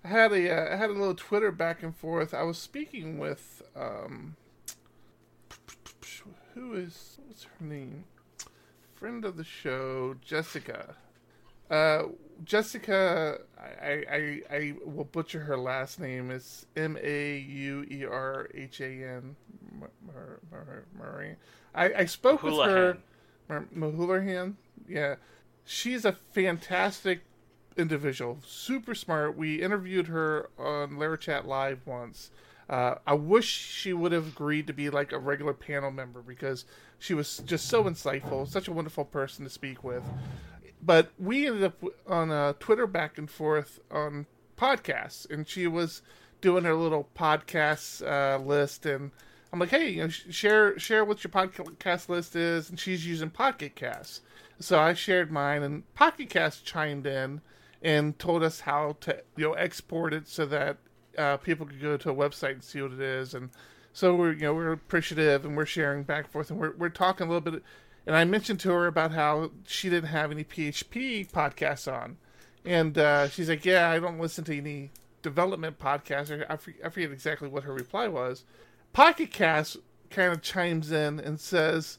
[0.04, 2.34] I had a uh, I had a little Twitter back and forth.
[2.34, 4.36] I was speaking with um,
[6.54, 8.04] who is what's her name?
[8.94, 10.94] Friend of the show, Jessica.
[11.70, 12.04] Uh,
[12.44, 16.30] Jessica, I, I I will butcher her last name.
[16.30, 19.36] It's M A U E R H A N.
[20.98, 21.36] Murray.
[21.74, 22.98] I, I spoke with her.
[23.50, 24.54] Mahulahan,
[24.86, 25.16] yeah,
[25.64, 27.22] she's a fantastic
[27.76, 29.36] individual, super smart.
[29.36, 32.30] We interviewed her on Lara Chat Live once.
[32.68, 36.66] Uh, I wish she would have agreed to be like a regular panel member because
[36.98, 40.02] she was just so insightful, such a wonderful person to speak with.
[40.82, 46.02] But we ended up on a Twitter back and forth on podcasts, and she was
[46.40, 49.12] doing her little podcast uh, list, and
[49.52, 53.30] I'm like, hey, you know, share share what your podcast list is, and she's using
[53.30, 54.20] Pocket Cast.
[54.60, 57.40] So I shared mine, and Pocket Cast chimed in
[57.80, 60.78] and told us how to you know export it so that
[61.16, 63.50] uh, people could go to a website and see what it is, and
[63.92, 66.88] so we're you know we're appreciative and we're sharing back and forth, and we're we're
[66.88, 67.62] talking a little bit.
[68.06, 72.16] And I mentioned to her about how she didn't have any PHP podcasts on,
[72.64, 74.90] and uh, she's like, "Yeah, I don't listen to any
[75.22, 78.44] development podcasts." I, I forget exactly what her reply was.
[78.92, 79.76] Pocket Cast
[80.10, 81.98] kind of chimes in and says,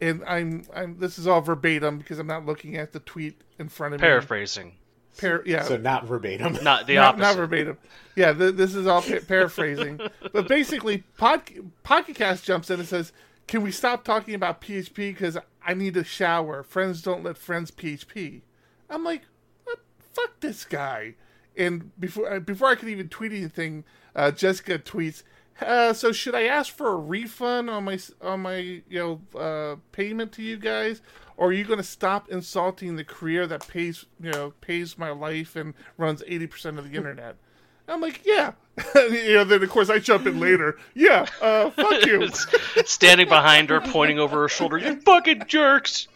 [0.00, 3.68] and I'm, I'm this is all verbatim because I'm not looking at the tweet in
[3.68, 4.06] front of me.
[4.06, 4.74] Paraphrasing,
[5.20, 6.58] Par- yeah, So not verbatim.
[6.62, 7.20] not the not, opposite.
[7.22, 7.78] not verbatim.
[8.14, 10.00] Yeah, th- this is all pa- paraphrasing.
[10.32, 11.50] but basically, Pod-
[11.82, 13.12] Pocket Cast jumps in and says,
[13.46, 14.94] "Can we stop talking about PHP?
[14.94, 16.62] Because I need a shower.
[16.62, 18.42] Friends don't let friends PHP."
[18.90, 19.22] I'm like,
[19.64, 19.78] what?
[19.98, 21.14] "Fuck this guy!"
[21.56, 23.84] And before uh, before I could even tweet anything,
[24.14, 25.22] uh, Jessica tweets.
[25.60, 28.82] Uh, so should I ask for a refund on my on my you
[29.34, 31.02] know uh, payment to you guys,
[31.36, 35.10] or are you going to stop insulting the career that pays you know pays my
[35.10, 37.36] life and runs eighty percent of the internet?
[37.88, 38.52] I'm like, yeah.
[38.94, 40.78] you know, then of course I jump in later.
[40.94, 42.28] Yeah, uh, fuck you.
[42.84, 44.78] Standing behind her, pointing over her shoulder.
[44.78, 46.06] You fucking jerks!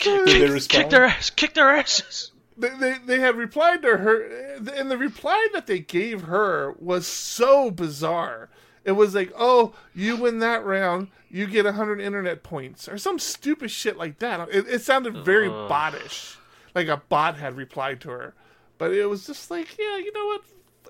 [0.00, 1.30] Did they Kick their ass!
[1.30, 2.30] Kick their asses!
[2.56, 4.22] They, they they had replied to her,
[4.56, 8.48] and the reply that they gave her was so bizarre.
[8.84, 13.18] It was like, "Oh, you win that round, you get hundred internet points," or some
[13.18, 14.48] stupid shit like that.
[14.50, 15.68] It, it sounded very Ugh.
[15.68, 16.36] bottish,
[16.74, 18.34] like a bot had replied to her.
[18.76, 20.42] But it was just like, yeah, you know what?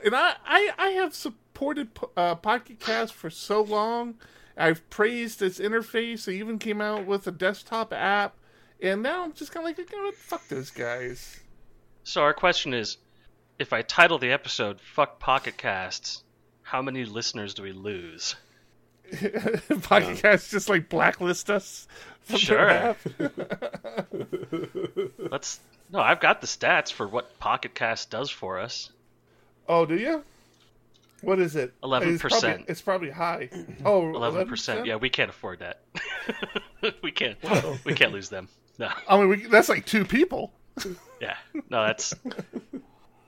[0.04, 4.14] And I I, I have supported uh, Pocket Cast for so long.
[4.56, 6.24] I've praised its interface.
[6.24, 8.36] They even came out with a desktop app,
[8.80, 10.14] and now I'm just kind of like, you know what?
[10.14, 11.40] Fuck those guys.
[12.04, 12.98] So our question is,
[13.58, 16.22] if I title the episode "Fuck Pocket Casts,"
[16.62, 18.36] how many listeners do we lose?
[19.82, 21.88] Pocket Cast just like blacklist us.
[22.36, 22.94] Sure.
[25.18, 25.60] Let's.
[25.90, 28.90] No, I've got the stats for what Pocket Cast does for us.
[29.68, 30.22] Oh, do you?
[31.22, 31.72] What is it?
[31.82, 32.02] 11%.
[32.06, 33.48] It's probably, it's probably high.
[33.84, 34.84] Oh, Eleven percent.
[34.84, 35.80] Yeah, we can't afford that.
[37.02, 37.38] we can't.
[37.42, 37.78] Whoa.
[37.84, 38.48] We can't lose them.
[38.78, 38.90] No.
[39.08, 40.52] I mean, we, that's like two people.
[41.20, 41.36] Yeah.
[41.70, 42.14] No, that's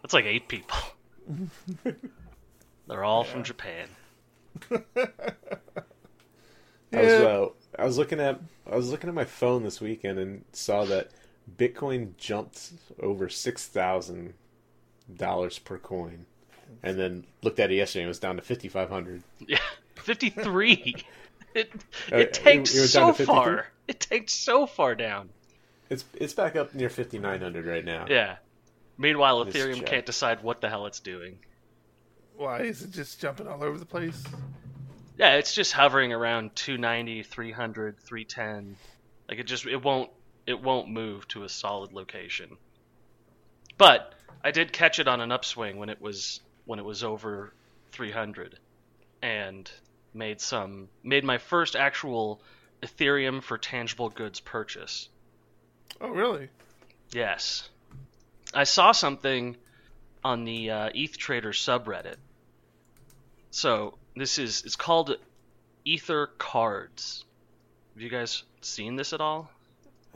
[0.02, 0.76] that's like eight people.
[2.88, 3.88] They're all from Japan.
[6.92, 7.46] I was uh,
[7.78, 11.10] I was looking at I was looking at my phone this weekend and saw that
[11.56, 14.34] Bitcoin jumped over six thousand
[15.14, 16.26] dollars per coin,
[16.82, 19.22] and then looked at it yesterday and it was down to fifty five hundred.
[19.46, 19.58] Yeah,
[19.96, 20.96] fifty three.
[21.54, 21.70] it
[22.12, 23.66] Uh, it takes it was down so far.
[23.88, 25.30] It takes so far down.
[25.88, 28.06] It's it's back up near fifty nine hundred right now.
[28.08, 28.36] Yeah.
[28.98, 29.86] Meanwhile, This Ethereum check.
[29.86, 31.38] can't decide what the hell it's doing.
[32.36, 34.24] Why is it just jumping all over the place?
[35.18, 38.76] Yeah, it's just hovering around 290, 300, 310.
[39.28, 40.10] Like it just it won't
[40.46, 42.56] it won't move to a solid location.
[43.78, 47.52] But I did catch it on an upswing when it was when it was over
[47.92, 48.58] 300
[49.22, 49.70] and
[50.12, 52.42] made some made my first actual
[52.82, 55.08] Ethereum for tangible goods purchase.
[56.00, 56.48] Oh, really?
[57.12, 57.68] Yes.
[58.52, 59.56] I saw something
[60.24, 62.16] on the uh, ETH Trader subreddit.
[63.50, 65.16] So this is it's called
[65.84, 67.24] Ether Cards.
[67.94, 69.50] Have you guys seen this at all?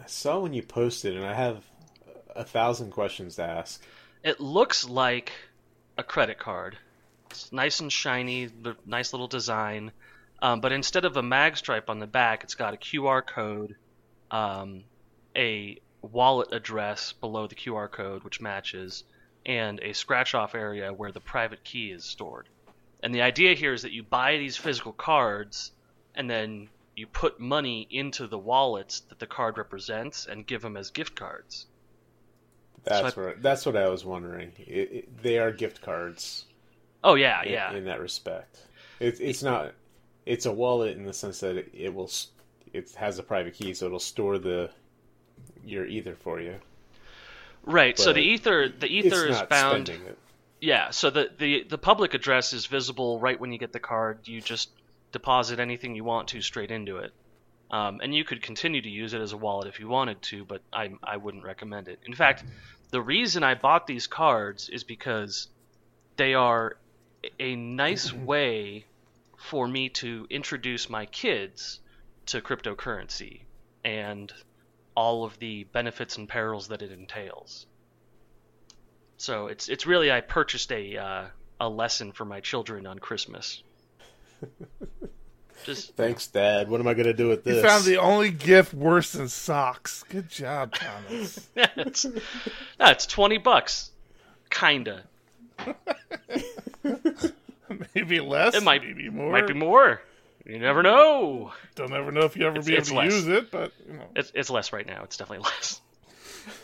[0.02, 1.64] I saw when you posted, and I have
[2.34, 3.82] a thousand questions to ask.
[4.22, 5.32] It looks like
[5.96, 6.76] a credit card.
[7.30, 9.92] It's nice and shiny, the nice little design.
[10.42, 13.76] Um, but instead of a mag stripe on the back, it's got a QR code,
[14.30, 14.84] um,
[15.36, 19.04] a wallet address below the QR code, which matches,
[19.46, 22.48] and a scratch off area where the private key is stored.
[23.02, 25.72] And the idea here is that you buy these physical cards,
[26.14, 30.76] and then you put money into the wallets that the card represents and give them
[30.76, 31.66] as gift cards.
[32.84, 34.52] That's So what that's what I was wondering.
[34.58, 36.46] It, it, they are gift cards.
[37.04, 37.72] Oh yeah, in, yeah.
[37.72, 38.66] in that respect.
[38.98, 39.74] It, it's not.
[40.26, 42.10] It's a wallet in the sense that it will.
[42.72, 44.70] It has a private key, so it'll store the
[45.64, 46.56] your ether for you.
[47.64, 47.98] Right.
[47.98, 49.90] So the ether, the ether is bound.
[50.60, 50.90] Yeah.
[50.90, 54.20] So the, the the public address is visible right when you get the card.
[54.24, 54.70] You just
[55.12, 57.12] deposit anything you want to straight into it,
[57.70, 60.44] um, and you could continue to use it as a wallet if you wanted to,
[60.44, 62.00] but I I wouldn't recommend it.
[62.06, 62.44] In fact,
[62.90, 65.48] the reason I bought these cards is because
[66.16, 66.76] they are
[67.38, 68.86] a nice way
[69.36, 71.80] for me to introduce my kids
[72.26, 73.40] to cryptocurrency
[73.84, 74.32] and
[75.00, 77.64] all of the benefits and perils that it entails.
[79.16, 81.24] So it's it's really I purchased a uh,
[81.58, 83.62] a lesson for my children on Christmas.
[85.64, 86.68] Just Thanks, Dad.
[86.68, 87.56] What am I going to do with this?
[87.56, 90.04] You found the only gift worse than socks.
[90.10, 91.48] Good job, Thomas.
[91.56, 92.20] it's no,
[92.80, 93.92] it's twenty bucks,
[94.50, 95.04] kinda.
[97.94, 98.54] maybe less.
[98.54, 99.32] It might maybe more.
[99.32, 100.02] Might be more.
[100.50, 101.52] You never know.
[101.76, 103.12] Don't ever know if you ever It's- be able to less.
[103.12, 104.04] use it, but you know.
[104.16, 105.02] It's it's less right now.
[105.04, 105.80] It's definitely less.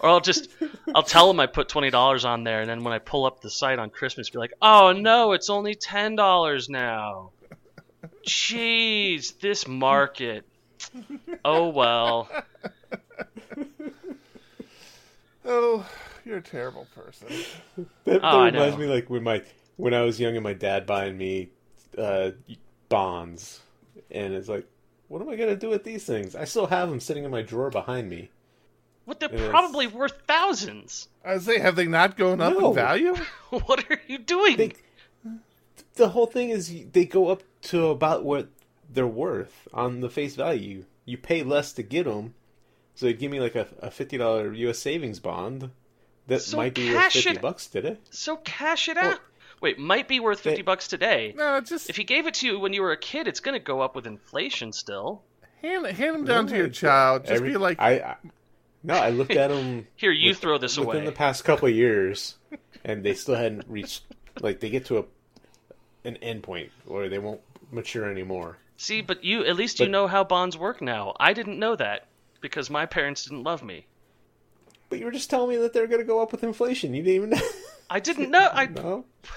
[0.01, 0.49] Or I'll just
[0.95, 3.41] I'll tell them I put twenty dollars on there, and then when I pull up
[3.41, 7.31] the site on Christmas, be like, oh no, it's only ten dollars now.
[8.27, 10.45] Jeez, this market.
[11.45, 12.29] Oh well.
[15.49, 15.89] Oh,
[16.25, 17.29] you're a terrible person.
[17.77, 19.43] That, that Oh, reminds me like when my
[19.77, 21.51] when I was young and my dad buying me
[21.97, 22.33] uh,
[22.89, 23.61] bonds,
[24.11, 24.67] and it's like,
[25.09, 26.35] what am I gonna do with these things?
[26.35, 28.31] I still have them sitting in my drawer behind me.
[29.05, 29.49] What they're Yes.
[29.51, 31.09] probably worth thousands.
[31.25, 32.71] I was saying, have they not gone up No.
[32.71, 33.15] in value?
[33.51, 34.57] What are you doing?
[34.57, 34.73] They,
[35.95, 38.49] the whole thing is they go up to about what
[38.93, 40.85] they're worth on the face value.
[41.05, 42.35] You pay less to get them,
[42.97, 44.79] so you give me like a, a fifty dollar U.S.
[44.81, 45.71] savings bond
[46.27, 47.99] that So might be worth fifty it- bucks today.
[48.11, 49.21] So cash it Well, out.
[49.61, 51.33] Wait, might be worth fifty they- bucks today.
[51.37, 53.55] No, just If he gave it to you when you were a kid, it's going
[53.55, 55.23] to go up with inflation still.
[55.63, 57.23] hand hand them down No, to your child.
[57.23, 58.17] Just Every- be like, I, I
[58.83, 59.87] no, I looked at them.
[59.97, 61.05] Here, you with- throw this within away.
[61.07, 62.37] the past couple of years,
[62.85, 64.03] and they still hadn't reached
[64.41, 65.05] like they get to a
[66.05, 67.41] an end point where they won't
[67.73, 68.59] mature anymore.
[68.77, 71.15] See, but you at least you know how bonds work now.
[71.19, 72.07] I didn't know that
[72.43, 73.87] because my parents didn't love me.
[74.91, 76.93] But you were just telling me that they're going to go up with inflation.
[76.95, 77.41] You didn't even know.
[77.89, 78.49] I didn't know.
[78.53, 79.05] I no.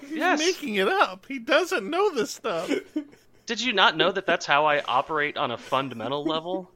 [0.00, 0.38] he's yes.
[0.38, 1.26] making it up.
[1.26, 2.70] He doesn't know this stuff.
[3.46, 6.70] Did you not know that that's how I operate on a fundamental level?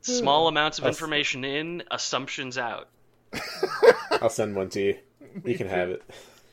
[0.00, 2.88] Small amounts of Us- information in, assumptions out.
[4.22, 4.96] I'll send one to you.
[5.44, 6.02] You can have it.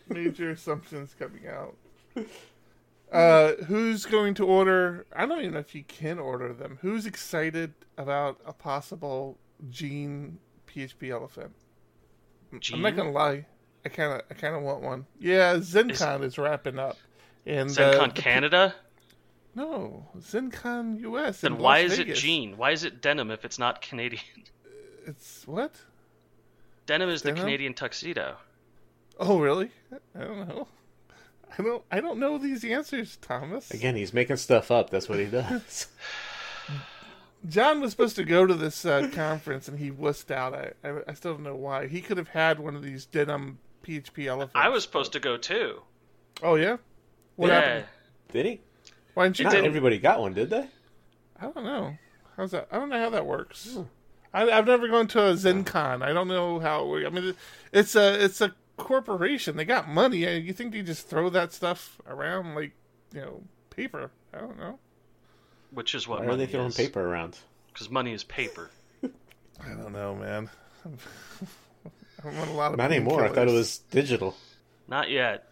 [0.10, 1.76] Major assumptions coming out.
[3.12, 5.06] Uh, who's going to order?
[5.16, 6.80] I don't even know if you can order them.
[6.82, 9.38] Who's excited about a possible
[9.70, 11.54] Gene PHP elephant?
[12.74, 13.46] I'm not gonna lie.
[13.86, 15.06] I kind of, I kind of want one.
[15.20, 16.98] Yeah, ZendCon is, wrapping up,
[17.46, 18.76] and uh, ZendCon the- Canada?
[19.54, 21.44] No, ZendCon US.
[21.44, 22.20] in Then why Las is it Vegas.
[22.20, 22.58] Gene?
[22.58, 24.22] Why is it denim if it's not Canadian?
[25.08, 25.72] It's what?
[26.88, 28.38] Denim is the Canadian tuxedo.
[29.20, 29.70] Oh, really?
[30.16, 30.68] I don't know.
[31.58, 31.84] I don't.
[31.92, 33.70] I don't know these answers, Thomas.
[33.70, 34.90] Again, he's making stuff up.
[34.90, 35.88] That's what he does.
[37.48, 40.54] John was supposed to go to this uh, conference and he wussed out.
[40.54, 41.88] I, I I still don't know why.
[41.88, 44.54] He could have had one of these denim PHP elephants.
[44.56, 45.82] I was supposed to go too.
[46.42, 46.78] Oh yeah.
[47.36, 47.60] What yeah.
[47.60, 47.86] happened?
[48.32, 48.62] Did he?
[49.14, 49.46] Why didn't you?
[49.46, 49.64] Not go?
[49.64, 50.68] everybody got one, did they?
[51.40, 51.98] I don't know.
[52.38, 52.68] How's that?
[52.72, 53.78] I don't know how that works.
[54.34, 56.02] I, I've never gone to a ZendCon.
[56.02, 56.84] I don't know how.
[56.84, 57.08] It works.
[57.08, 57.34] I mean,
[57.72, 59.56] it's a it's a corporation.
[59.56, 60.18] They got money.
[60.40, 62.74] You think they just throw that stuff around like
[63.14, 64.12] you know paper?
[64.34, 64.80] I don't know.
[65.76, 66.76] Which is what Why are they throwing is.
[66.76, 67.38] paper around?
[67.72, 68.72] Because money is paper.
[69.04, 70.50] I don't know, man.
[72.24, 73.24] I'm on a lot of Not anymore.
[73.24, 74.36] I thought it was digital.
[74.88, 75.48] Not yet.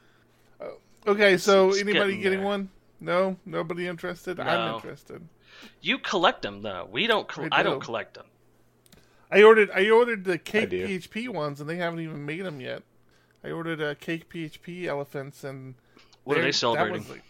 [1.05, 2.69] Okay, so It's anybody getting getting one?
[3.01, 4.39] No, nobody interested.
[4.39, 5.27] I'm interested.
[5.81, 6.87] You collect them though.
[6.89, 7.27] We don't.
[7.27, 8.25] Col- I I, don't collect them.
[9.29, 10.69] I ordered I ordered the cake.
[10.69, 12.83] PHP ones, and they haven't even made them yet.
[13.43, 15.75] I ordered uh, cake PHP elephants, and
[16.23, 16.99] What are they're- they that celebrating?
[16.99, 17.23] was like-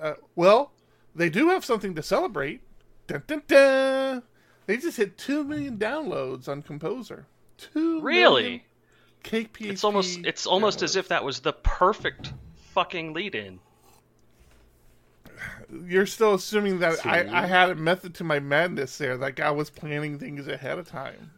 [0.00, 0.70] uh, well,
[1.18, 2.62] they do have something to celebrate.
[3.06, 4.22] Dun, dun, dun.
[4.66, 7.26] They just hit two million downloads on Composer.
[7.56, 8.42] Two Really?
[8.42, 8.60] million
[9.22, 9.70] cake PHP.
[9.70, 10.20] It's almost.
[10.24, 12.32] It's almost as if that was the perfect
[12.72, 13.60] fucking lead-in.
[15.86, 19.16] you're still assuming that I, I had a method to my madness there.
[19.16, 21.32] Like I was planning things ahead of time.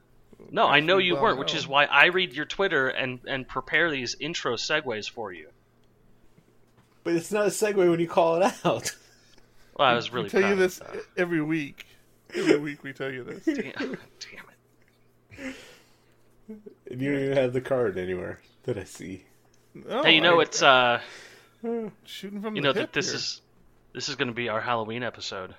[0.50, 3.46] No, I know you well, weren't, which is why I read your Twitter and and
[3.46, 5.50] prepare these intro segues for you.
[7.04, 8.94] But it's not a segue when you call it out.
[9.76, 11.86] Well, I was really we tell you this of every week.
[12.34, 13.44] Every week we tell you this.
[13.44, 13.88] Damn, damn
[15.38, 15.54] it.
[16.90, 19.24] And you don't even have the card anywhere that I see.
[19.74, 21.00] No, hey, you know I- it's uh,
[22.04, 23.16] shooting from you the know hip that this here.
[23.16, 23.40] is
[23.94, 25.54] this is going to be our Halloween episode.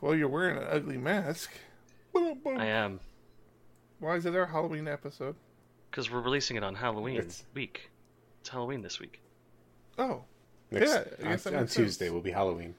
[0.00, 1.50] Well, you're wearing an ugly mask.
[2.12, 2.58] Boom, boom.
[2.58, 3.00] I am
[4.00, 5.36] Why is it our Halloween episode?
[5.90, 7.90] because we're releasing it on Halloween It's- week.
[8.40, 9.20] It's Halloween this week,
[9.98, 10.24] Oh,
[10.72, 12.74] Next, Yeah, on, on Tuesday will be Halloween.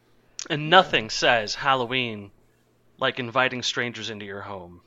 [0.49, 2.31] and nothing says Halloween
[2.97, 4.81] like inviting strangers into your home.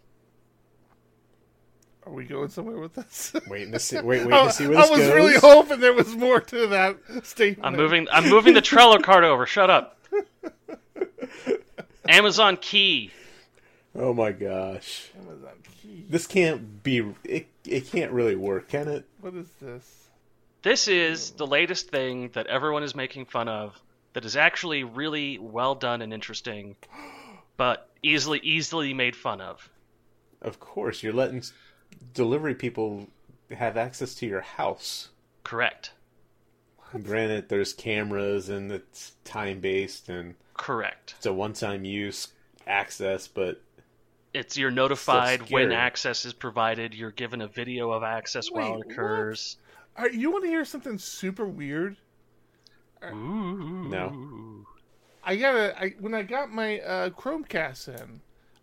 [2.06, 3.32] are we going somewhere with this?
[3.48, 4.00] Waiting to see.
[4.00, 5.12] Wait, wait I, to see where I was goes.
[5.14, 7.66] really hoping there was more to that statement.
[7.66, 8.06] I'm moving.
[8.12, 9.46] I'm moving the Trello card over.
[9.46, 9.98] Shut up.
[12.08, 13.10] Amazon Key.
[13.94, 16.04] Oh my gosh, Amazon key.
[16.08, 17.14] this can't be.
[17.24, 19.06] It, it can't really work, can it?
[19.20, 20.05] What is this?
[20.66, 23.80] This is the latest thing that everyone is making fun of
[24.14, 26.74] that is actually really well done and interesting,
[27.56, 29.70] but easily easily made fun of.
[30.42, 31.44] Of course, you're letting
[32.12, 33.06] delivery people
[33.56, 35.10] have access to your house.
[35.44, 35.92] Correct.
[37.00, 41.14] Granted, there's cameras and it's time based and Correct.
[41.16, 42.32] it's a one time use
[42.66, 43.62] access, but
[44.34, 46.92] It's you're notified when access is provided.
[46.92, 49.58] You're given a video of access while it occurs.
[49.96, 51.96] All right, you want to hear something super weird?
[53.04, 53.88] Ooh.
[53.88, 54.66] No.
[55.24, 55.78] I gotta.
[55.80, 58.20] I when I got my uh, Chromecast in,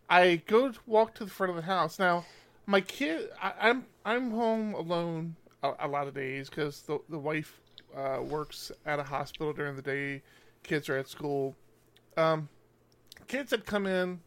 [0.09, 1.97] I go to walk to the front of the house.
[1.97, 2.25] Now,
[2.67, 7.17] my kid, I, I'm I'm home alone a, a lot of days because the the
[7.17, 7.59] wife
[7.95, 10.21] uh, works at a hospital during the day.
[10.61, 11.55] Kids are at school.
[12.15, 12.47] Um,
[13.27, 14.19] kids had come in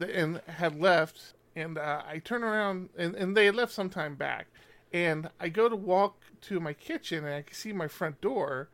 [0.00, 4.16] and had left, and uh, I turn around and, and they had left some time
[4.16, 4.48] back.
[4.92, 8.68] And I go to walk to my kitchen and I can see my front door,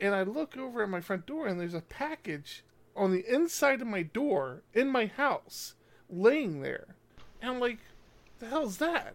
[0.00, 2.64] and I look over at my front door and there's a package
[2.96, 5.74] on the inside of my door in my house
[6.10, 6.94] laying there.
[7.40, 7.78] And I'm like,
[8.38, 9.14] the hell's that?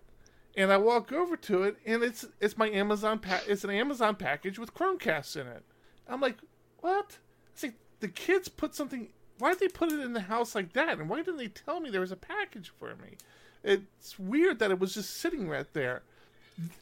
[0.56, 4.16] And I walk over to it and it's it's my Amazon pa- it's an Amazon
[4.16, 5.64] package with Chromecast in it.
[6.08, 6.38] I'm like,
[6.80, 7.18] what?
[7.54, 11.00] It's like the kids put something why'd they put it in the house like that?
[11.00, 13.18] And why didn't they tell me there was a package for me?
[13.64, 16.04] It's weird that it was just sitting right there.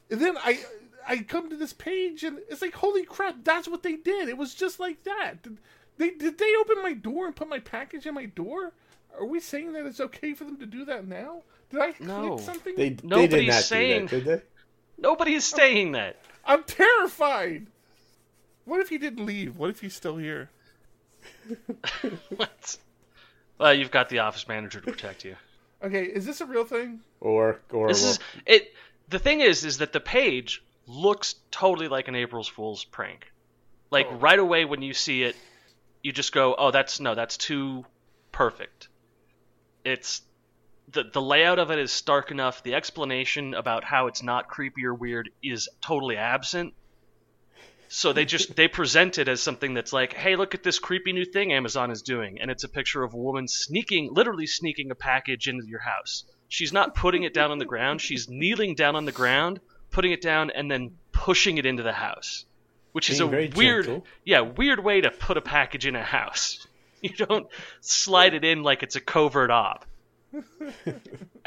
[0.10, 0.60] And then I
[1.08, 4.30] I come to this page and it's like holy crap, that's what they did.
[4.30, 5.42] It was just like that.
[5.44, 5.58] Did
[5.98, 8.72] they did they open my door and put my package in my door?
[9.18, 11.44] Are we saying that it's okay for them to do that now?
[11.70, 12.76] Did I click something?
[12.76, 14.46] they, they did Nobody's not saying- do that, did they?
[14.98, 16.18] Nobody's saying that.
[16.46, 17.68] I'm terrified.
[18.66, 19.58] What if he didn't leave?
[19.58, 20.50] What if he's still here?
[22.36, 22.78] what?
[23.58, 25.36] Well, you've got the office manager to protect you.
[25.84, 27.00] Okay, is this a real thing?
[27.20, 28.74] Or or This well, is it.
[29.10, 33.32] The thing is, is that the page looks totally like an April's Fool's prank.
[33.90, 34.16] Like Oh.
[34.16, 35.36] right away when you see it,
[36.04, 37.86] you just go, "Oh, that's no, that's too
[38.32, 38.88] perfect."
[39.84, 40.22] It's
[40.90, 42.64] the the layout of it is stark enough.
[42.64, 46.74] The explanation about how it's not creepy or weird is totally absent.
[47.88, 51.14] So they just they present it as something that's like, "Hey, look at this creepy
[51.14, 54.92] new thing Amazon is doing," and it's a picture of a woman sneaking, literally sneaking
[54.92, 56.24] a package into your house.
[56.48, 58.02] She's not putting it down on the ground.
[58.02, 59.60] She's kneeling down on the ground,
[59.92, 62.46] putting it down, and then pushing it into the house,
[62.92, 64.06] which is a weird, gentle.
[64.26, 66.68] yeah, weird way to put a package in a house.
[67.04, 67.48] You don't
[67.80, 69.88] slide it in like it's a covert op.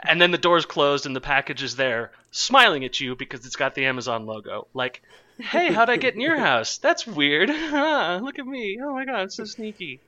[0.05, 3.55] and then the door's closed and the package is there, smiling at you because it's
[3.55, 4.67] got the Amazon logo.
[4.75, 5.01] Like,
[5.39, 6.79] hey, how'd I get in your house?
[6.79, 7.49] That's weird.
[7.51, 8.79] Look at me.
[8.83, 10.01] Oh my god, I'm so sneaky.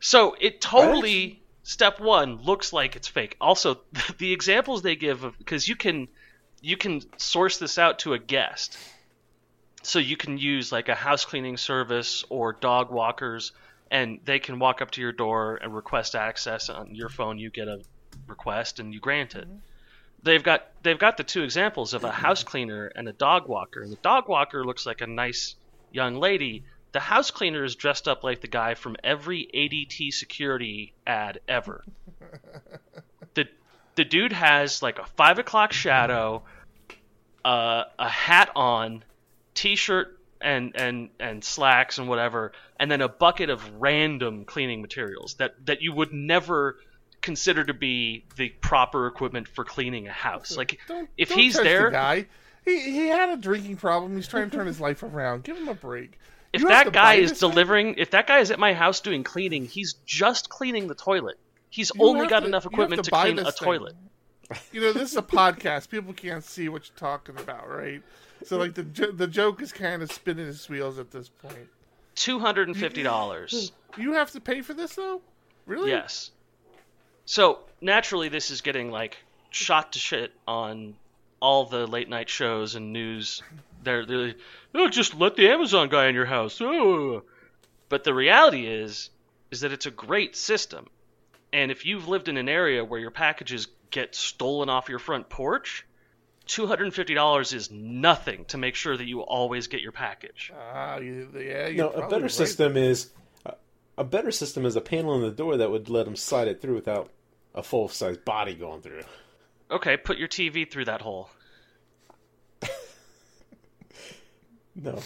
[0.00, 3.36] So it totally, step one, looks like it's fake.
[3.40, 3.80] Also,
[4.18, 6.08] the examples they give of because you can
[6.62, 8.78] you can source this out to a guest.
[9.82, 13.52] So you can use like a house cleaning service or dog walkers
[13.90, 17.38] and they can walk up to your door and request access on your phone.
[17.38, 17.82] You get a
[18.28, 19.46] request and you grant it.
[19.46, 19.56] Mm-hmm.
[20.22, 23.82] They've got they've got the two examples of a house cleaner and a dog walker.
[23.82, 25.56] And the dog walker looks like a nice
[25.90, 26.62] young lady.
[26.92, 31.84] The house cleaner is dressed up like the guy from every ADT security ad ever.
[33.94, 36.42] the dude has like a five o'clock shadow,
[37.44, 39.04] uh, a hat on,
[39.54, 45.34] t-shirt and and and slacks and whatever, and then a bucket of random cleaning materials
[45.34, 46.76] that that you would never
[47.20, 50.56] consider to be the proper equipment for cleaning a house.
[50.56, 52.26] Like Don't, if don't he's there, the guy,
[52.64, 54.16] he he had a drinking problem.
[54.16, 55.44] He's trying to turn his life around.
[55.44, 56.18] Give him a break.
[56.52, 57.50] if You that guy is this thing?
[57.50, 61.38] delivering, if that guy is at my house doing cleaning, he's just cleaning the toilet.
[61.72, 63.52] He's You only got to- enough equipment to to, clean a thing.
[63.66, 63.94] toilet.
[64.72, 65.88] You know, this is a podcast.
[65.88, 68.02] People can't see what you're talking about, right?
[68.44, 71.68] So, like the jo- the joke is kind of spinning its wheels at this point.
[72.14, 73.72] Two hundred and fifty dollars.
[73.96, 75.22] You have to pay for this, though.
[75.64, 75.90] Really?
[75.90, 76.30] Yes.
[77.24, 79.16] So naturally, this is getting like
[79.48, 80.94] shot to shit on
[81.40, 83.42] all the late night shows and news.
[83.82, 84.34] They're, they're
[84.74, 86.60] oh, just let the Amazon guy in your house.
[86.60, 87.22] Oh.
[87.88, 89.08] But the reality is,
[89.50, 90.88] is that it's a great system,
[91.52, 95.28] and if you've lived in an area where your packages get stolen off your front
[95.28, 95.86] porch,
[96.46, 99.92] two hundred and fifty dollars is nothing to make sure that you always get your
[99.92, 100.52] package.
[100.56, 101.66] Ah, you, yeah.
[101.68, 102.30] You're No, a better right.
[102.30, 103.10] system is
[103.44, 103.54] a,
[103.98, 106.60] a better system is a panel in the door that would let them slide it
[106.62, 107.10] through without
[107.54, 109.02] a full size body going through.
[109.70, 111.30] Okay, put your TV through that hole.
[114.74, 114.98] No,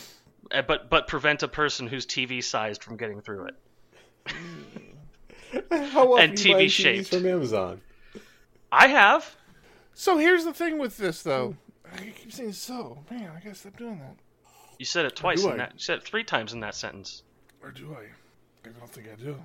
[0.52, 3.54] Uh, but but prevent a person who's TV sized from getting through it.
[5.92, 7.08] how often And do you buy TV TVs shaped.
[7.08, 7.80] from Amazon?
[8.72, 9.36] I have.
[9.94, 11.56] So here's the thing with this, though.
[11.94, 12.98] I keep saying so.
[13.10, 14.16] Man, I gotta stop doing that.
[14.78, 15.56] You said it twice in I?
[15.56, 15.72] that.
[15.74, 17.22] You said it three times in that sentence.
[17.62, 18.68] Or do I?
[18.68, 19.36] I don't think I do.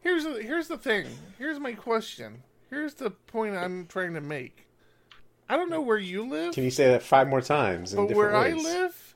[0.00, 1.06] Here's the here's the thing.
[1.38, 2.42] Here's my question.
[2.70, 4.66] Here's the point I'm trying to make.
[5.48, 8.08] I don't know where you live, Can you say that five more times in but
[8.08, 8.64] different where I ways?
[8.64, 9.11] live,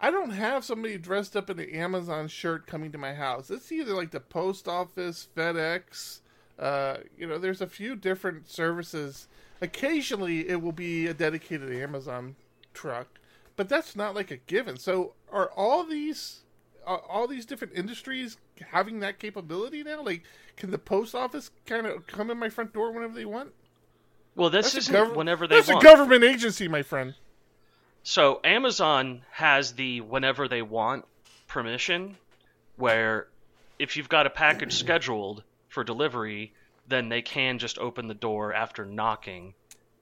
[0.00, 3.50] I don't have somebody dressed up in an Amazon shirt coming to my house.
[3.50, 6.20] It's either like the post office, FedEx.
[6.58, 9.28] Uh, you know, there's a few different services.
[9.60, 12.36] Occasionally, it will be a dedicated Amazon
[12.74, 13.06] truck,
[13.56, 14.76] but that's not like a given.
[14.76, 16.40] So, are all these
[16.86, 18.36] are all these different industries
[18.70, 20.02] having that capability now?
[20.02, 20.22] Like,
[20.56, 23.52] can the post office kind of come in my front door whenever they want?
[24.34, 25.82] Well, this That's isn't gov- whenever they That's want.
[25.82, 27.14] a government agency, my friend.
[28.08, 31.04] So Amazon has the whenever they want
[31.48, 32.16] permission,
[32.76, 33.26] where
[33.80, 36.52] if you've got a package scheduled for delivery,
[36.86, 39.54] then they can just open the door after knocking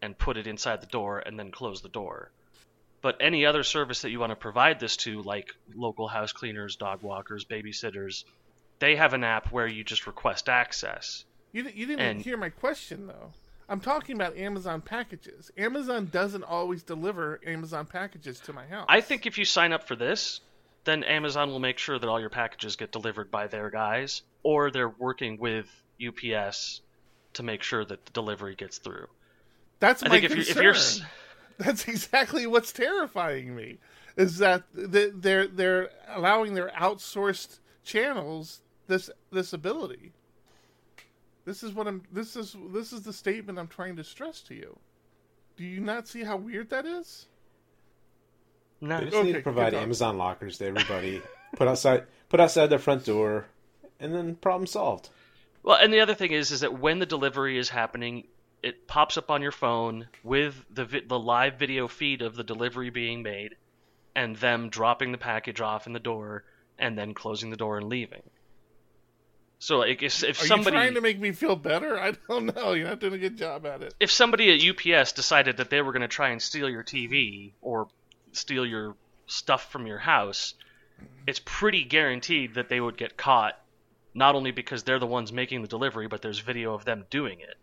[0.03, 2.31] and put it inside the door and then close the door.
[3.01, 6.77] But any other service that you want to provide this to, like local house cleaners,
[6.77, 8.25] dog walkers, babysitters,
[8.81, 11.25] they have an app where you just request access.
[11.53, 13.33] You, di- you didn't And- hear my question though.
[13.69, 15.51] I'm talking about Amazon packages.
[15.57, 18.87] Amazon doesn't always deliver Amazon packages to my house.
[18.89, 20.41] I think if you sign up for this,
[20.85, 24.71] then Amazon will make sure that all your packages get delivered by their guys, or
[24.71, 25.67] they're working with
[26.07, 26.83] UPS
[27.35, 29.07] to make sure that the delivery gets through.
[29.81, 30.63] that's I my think if concern.
[30.63, 31.07] you're, if you're
[31.59, 33.79] That's exactly what's terrifying me.
[34.17, 40.13] Is that they're they're allowing their outsourced channels this this ability.
[41.45, 42.03] This is what I'm.
[42.11, 44.79] This is this is the statement I'm trying to stress to you.
[45.57, 47.27] Do you not see how weird that is?
[48.81, 49.75] no, They just Okay, need to provide.
[49.75, 51.23] Amazon lockers to everybody.
[51.57, 53.47] put outside, put outside their front door,
[54.01, 55.11] and then problem solved.
[55.63, 58.25] Well, and the other thing is, is that when the delivery is happening,
[58.63, 62.45] it pops up on your phone with the vi- the live video feed of the
[62.45, 63.55] delivery being made,
[64.15, 66.45] and them dropping the package off in the door,
[66.79, 68.23] and then closing the door and leaving.
[69.65, 71.99] So, like, if, if Are somebody you trying to make me feel better?
[72.09, 72.75] I don't know.
[72.75, 73.95] You're not doing a good job at it.
[73.99, 77.53] if somebody at UPS decided that they were going to try and steal your TV
[77.63, 77.89] or
[78.33, 78.95] steal your
[79.27, 80.53] stuff from your house,
[81.27, 83.59] it's pretty guaranteed that they would get caught.
[84.13, 87.41] Not only because they're the ones making the delivery, but there's video of them doing
[87.41, 87.55] it.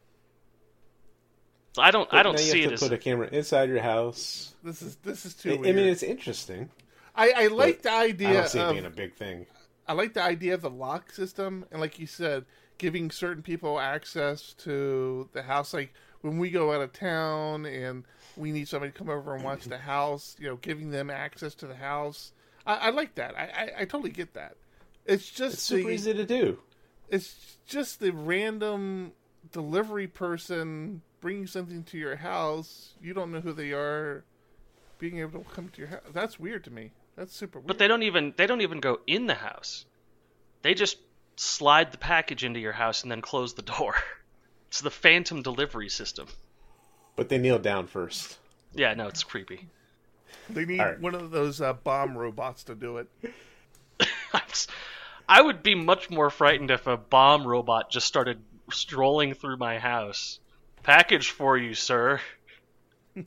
[1.73, 3.29] So I don't, I don't now see you it have as to put a camera
[3.31, 4.55] inside your house.
[4.63, 5.75] This is this is too I weird.
[5.75, 6.71] mean, it's interesting.
[7.15, 8.27] I, I like the idea.
[8.27, 9.45] I idea don't see it of being a big thing.
[9.87, 12.45] I like the idea of the lock system, and like you said,
[12.77, 15.73] giving certain people access to the house.
[15.73, 18.03] Like when we go out of town and
[18.37, 21.55] we need somebody to come over and watch the house, you know, giving them access
[21.55, 22.31] to the house.
[22.65, 23.35] I, I like that.
[23.37, 24.55] I, I, I totally get that.
[25.05, 26.59] It's just It's super the, easy to do.
[27.09, 29.13] it's just the random
[29.51, 32.93] delivery person bringing something to your house.
[33.01, 34.23] You don't know who they are.
[34.99, 36.01] Being able to come to your house.
[36.13, 36.91] That's weird to me.
[37.15, 37.67] That's super weird.
[37.67, 39.85] But they don't even they don't even go in the house.
[40.61, 40.97] They just
[41.35, 43.95] slide the package into your house and then close the door.
[44.67, 46.27] It's the phantom delivery system.
[47.17, 48.37] But they kneel down first.
[48.73, 49.67] Yeah, no, it's creepy.
[50.49, 50.99] They need All right.
[51.01, 53.07] one of those uh, bomb robots to do it.
[54.33, 54.67] I'm s-
[55.27, 58.41] I would be much more frightened if a bomb robot just started
[58.71, 60.39] strolling through my house.
[60.83, 62.21] Package for you, sir.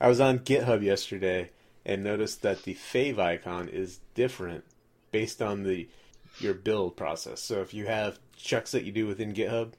[0.00, 1.50] I was on GitHub yesterday
[1.84, 4.64] and notice that the favicon is different
[5.10, 5.88] based on the
[6.38, 7.40] your build process.
[7.40, 9.72] So if you have checks that you do within GitHub,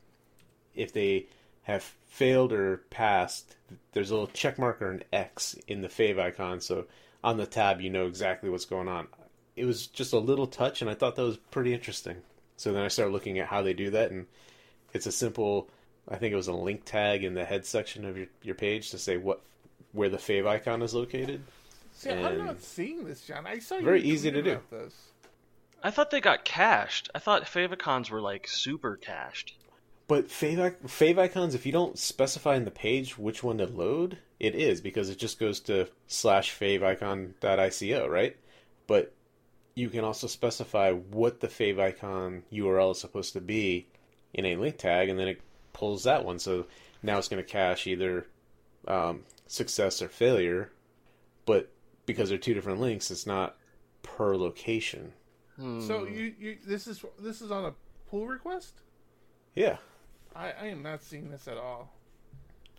[0.75, 1.27] if they
[1.63, 3.55] have failed or passed,
[3.93, 6.61] there's a little check mark or an X in the favicon.
[6.61, 6.85] So
[7.23, 9.07] on the tab, you know exactly what's going on.
[9.55, 12.17] It was just a little touch, and I thought that was pretty interesting.
[12.57, 14.25] So then I started looking at how they do that, and
[14.93, 15.69] it's a simple.
[16.09, 18.91] I think it was a link tag in the head section of your, your page
[18.91, 19.41] to say what
[19.93, 21.43] where the favicon is located.
[21.93, 23.45] See, I'm not seeing this, John.
[23.45, 24.51] I saw you Very tweet easy to do.
[24.51, 24.93] about This.
[25.83, 27.09] I thought they got cached.
[27.13, 29.53] I thought favicons were like super cached.
[30.07, 34.17] But fave, ic- favicons, if you don't specify in the page which one to load,
[34.39, 38.35] it is because it just goes to slash favicon.ico, right?
[38.87, 39.13] But
[39.75, 43.87] you can also specify what the favicon URL is supposed to be
[44.33, 45.41] in a link tag, and then it
[45.73, 46.39] pulls that one.
[46.39, 46.65] So
[47.01, 48.27] now it's going to cache either
[48.87, 50.71] um, success or failure,
[51.45, 51.69] but
[52.05, 53.57] because they're two different links, it's not
[54.01, 55.13] per location.
[55.57, 55.81] Hmm.
[55.81, 57.73] So you, you this is this is on a
[58.09, 58.73] pull request.
[59.55, 59.77] Yeah.
[60.35, 61.93] I, I am not seeing this at all.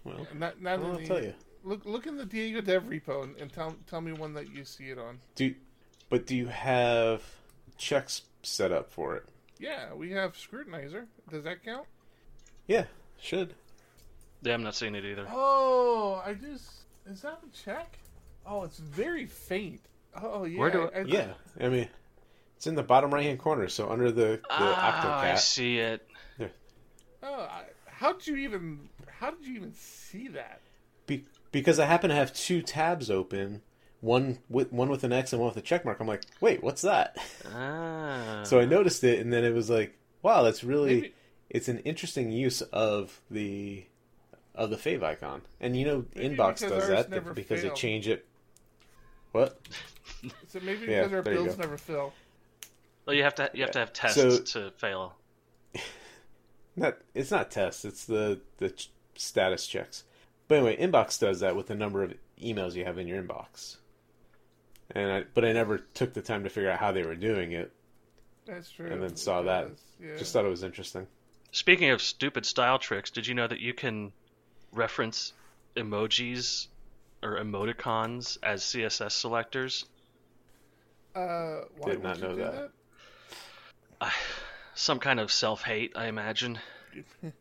[0.03, 1.35] Well, Not not in I'll the, tell you.
[1.63, 4.65] Look look in the Diego Dev repo and, and tell tell me one that you
[4.65, 5.21] see it on.
[5.35, 5.55] Do
[6.11, 7.23] but do you have
[7.79, 9.25] checks set up for it?
[9.59, 11.07] Yeah, we have scrutinizer.
[11.31, 11.87] Does that count?
[12.67, 12.85] Yeah,
[13.19, 13.55] should.
[14.43, 15.27] Yeah, I'm not seeing it either.
[15.31, 16.71] Oh, I just
[17.07, 17.99] is that a check?
[18.47, 19.81] Oh, it's very faint.
[20.21, 20.59] Oh yeah.
[20.59, 21.89] Where do I, I Yeah, I mean,
[22.57, 26.07] it's in the bottom right hand corner, so under the the Ah, I see it.
[27.27, 28.89] Oh, I, how did you even?
[29.19, 30.61] How did you even see that?
[31.07, 33.63] Be, because I happen to have two tabs open,
[34.01, 36.01] one with one with an X and one with a check mark.
[36.01, 37.17] I'm like, wait, what's that?
[37.55, 38.43] Ah.
[38.45, 41.15] So I noticed it, and then it was like, wow, that's really Maybe-
[41.51, 43.87] it's an interesting use of the
[44.55, 45.41] of the favicon.
[45.61, 47.79] And you know, Maybe Inbox does that never because they failed.
[47.79, 48.27] change it.
[49.35, 49.59] What?
[50.47, 52.13] So maybe Yeah, because our bills never fill.
[53.05, 55.17] well, you have to you have to have tests So- to fail.
[56.77, 57.85] Not it's not tests.
[57.85, 60.05] It's the the ch- status checks.
[60.47, 63.77] But anyway, Inbox does that with the number of emails you have in your inbox.
[64.91, 67.53] And I, but I never took the time to figure out how they were doing
[67.53, 67.73] it.
[68.47, 68.87] That's true.
[68.91, 69.71] And then It saw that.
[70.01, 70.17] Yeah.
[70.17, 71.07] Just thought it was interesting.
[71.53, 74.13] Speaking of stupid style tricks, did you know that you can
[74.73, 75.33] reference
[75.77, 76.67] emojis
[77.25, 79.87] or emoticons as CSS selectors?
[81.15, 82.71] uh, why Did not you know do
[84.01, 84.13] that.
[84.75, 86.59] Some kind of self-hate, I imagine.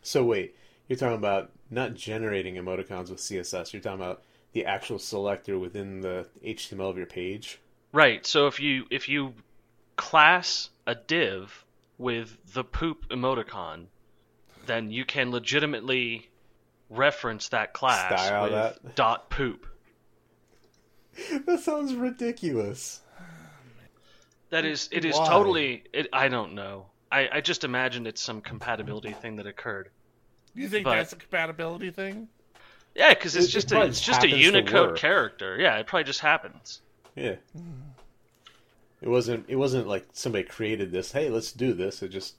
[0.00, 0.56] So wait,
[0.88, 3.74] you're talking about not generating emoticons with CSS.
[3.74, 4.22] You're talking about
[4.52, 7.60] the actual selector within the HTML of your page.
[7.92, 8.24] Right.
[8.24, 9.34] So if you if you
[9.96, 11.64] class a div
[11.98, 13.86] with the poop emoticon,
[14.64, 16.27] then you can legitimately
[16.90, 18.94] reference that class Style with that.
[18.94, 19.66] dot poop.
[21.46, 23.00] that sounds ridiculous.
[24.50, 25.28] That is it is Why?
[25.28, 26.86] totally it, I don't know.
[27.10, 29.90] I, I just imagined it's some compatibility thing that occurred.
[30.54, 32.28] You think But- that's a compatibility thing?
[32.94, 34.98] Yeah, because it's It- it just a, probably it's just a happens to Unicode work.
[34.98, 35.56] character.
[35.60, 36.80] Yeah, it probably just happens.
[37.14, 37.36] Yeah.
[39.00, 39.44] It wasn't.
[39.48, 41.12] It wasn't like somebody created this.
[41.12, 42.02] Hey, let's do this.
[42.02, 42.34] It just.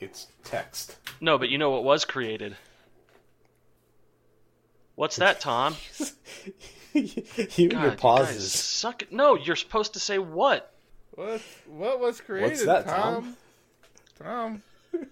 [0.00, 0.96] It's text.
[1.20, 2.56] No, but you know what was created?
[4.96, 5.76] What's that, Tom?
[6.92, 8.34] you God, your pauses.
[8.34, 9.12] You guys suck it.
[9.12, 10.72] No, you're supposed to say what?
[11.14, 12.50] What what was created?
[12.50, 13.36] What's that, Tom?
[14.18, 14.62] Tom.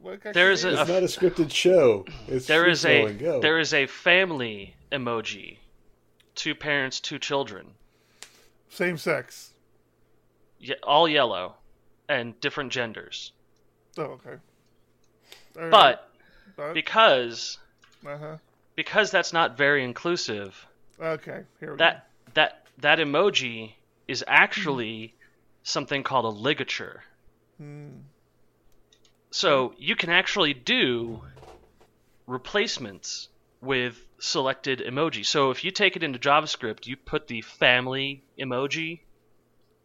[0.00, 2.06] What got There is a- It's not a scripted show.
[2.26, 5.58] It's There free is a there is a family emoji.
[6.34, 7.74] Two parents, two children.
[8.70, 9.52] same sex.
[10.58, 11.56] Ye- all yellow
[12.08, 13.32] and different genders.
[13.98, 14.36] Oh, okay.
[15.58, 15.70] All right.
[15.70, 16.10] But
[16.56, 17.58] But, because
[18.06, 18.38] uh-huh.
[18.80, 20.66] Because that's not very inclusive,
[20.98, 23.74] Okay, here we that that that emoji
[24.08, 25.14] is actually
[25.62, 27.02] something called a ligature.
[27.58, 27.90] Hmm.
[29.30, 31.20] So you can actually do
[32.26, 33.28] replacements
[33.60, 35.26] with selected emoji.
[35.26, 39.00] So if you take it into JavaScript, you put the family emoji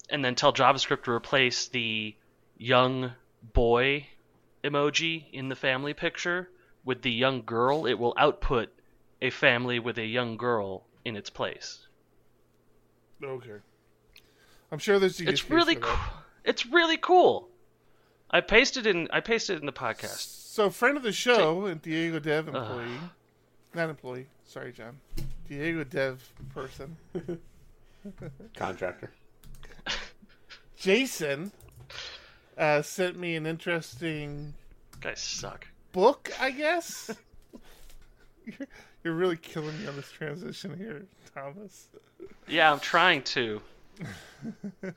[0.10, 2.16] and then tell JavaScript to replace the
[2.58, 4.08] young boy
[4.64, 6.50] emoji in the family picture
[6.86, 8.70] with the young girl, it will output
[9.22, 11.88] a family with a young girl in its place.
[13.24, 13.60] Okay.
[14.72, 15.98] I'm sure there's a It's really cool.
[16.44, 17.50] It's really cool.
[18.30, 20.44] I pasted in I pasted in the podcast.
[20.54, 23.00] So, friend of the show and Diego Dev employee,
[23.74, 24.28] not employee.
[24.46, 25.00] Sorry, John.
[25.48, 26.22] Diego Dev
[26.54, 26.96] person.
[28.56, 29.12] Contractor.
[30.78, 31.52] Jason
[32.58, 34.54] uh, sent me an interesting
[35.02, 35.68] guys suck.
[35.92, 37.12] book, I guess.
[39.06, 41.88] you're, really killing me on this transition here, Thomas.
[42.48, 43.62] Yeah, I'm trying to.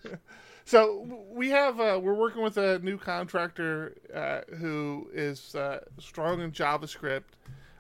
[0.69, 6.43] So we have uh, we're working with a new contractor uh, who is uh, strong
[6.43, 7.23] in JavaScript.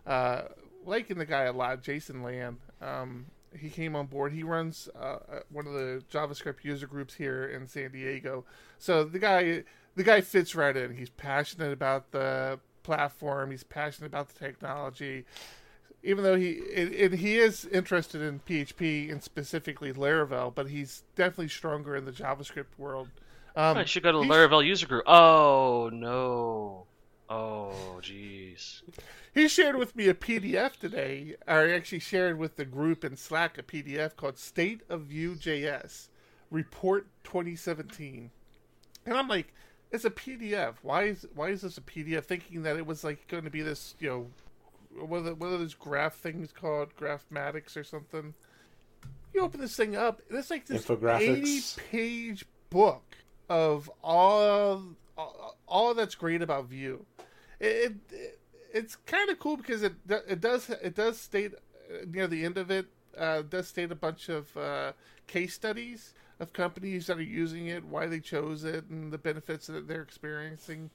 [0.06, 0.44] Uh,
[0.86, 2.56] liking the guy a lot, Jason Land.
[2.80, 4.32] Um, he came on board.
[4.32, 5.18] He runs uh, uh,
[5.50, 8.46] one of the JavaScript user groups here in San Diego.
[8.78, 9.64] So the guy
[9.94, 10.96] the guy fits right in.
[10.96, 13.50] He's passionate about the platform.
[13.50, 15.26] He's passionate about the technology.
[16.02, 21.02] Even though he and, and he is interested in PHP and specifically Laravel, but he's
[21.16, 23.08] definitely stronger in the JavaScript world.
[23.56, 25.04] Um, I should go to the Laravel user group.
[25.06, 26.86] Oh no.
[27.28, 28.82] Oh jeez.
[29.34, 33.58] He shared with me a PDF today, or actually shared with the group in Slack
[33.58, 36.08] a PDF called State of Vue.js
[36.50, 38.30] Report 2017.
[39.04, 39.52] And I'm like,
[39.90, 40.74] it's a PDF.
[40.82, 42.24] Why is why is this a PDF?
[42.24, 44.26] Thinking that it was like going to be this, you know,
[45.06, 46.94] what are, what are those graph things called?
[46.96, 48.34] Graphmatics or something.
[49.34, 53.16] You open this thing up, it's like this 80 page book
[53.48, 54.82] of all,
[55.16, 57.04] all all that's great about Vue.
[57.60, 58.40] It, it
[58.72, 61.52] it's kind of cool because it it does it does state
[62.06, 62.86] near the end of it
[63.18, 64.92] uh, does state a bunch of uh,
[65.26, 69.66] case studies of companies that are using it, why they chose it, and the benefits
[69.66, 70.90] that they're experiencing.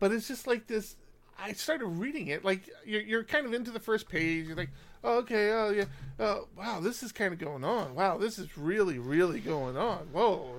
[0.00, 0.96] But it's just like this.
[1.38, 4.46] I started reading it like you're, you're kind of into the first page.
[4.46, 4.70] You're like,
[5.04, 5.84] oh, okay, oh yeah,
[6.18, 7.94] oh wow, this is kind of going on.
[7.94, 10.08] Wow, this is really really going on.
[10.12, 10.54] Whoa.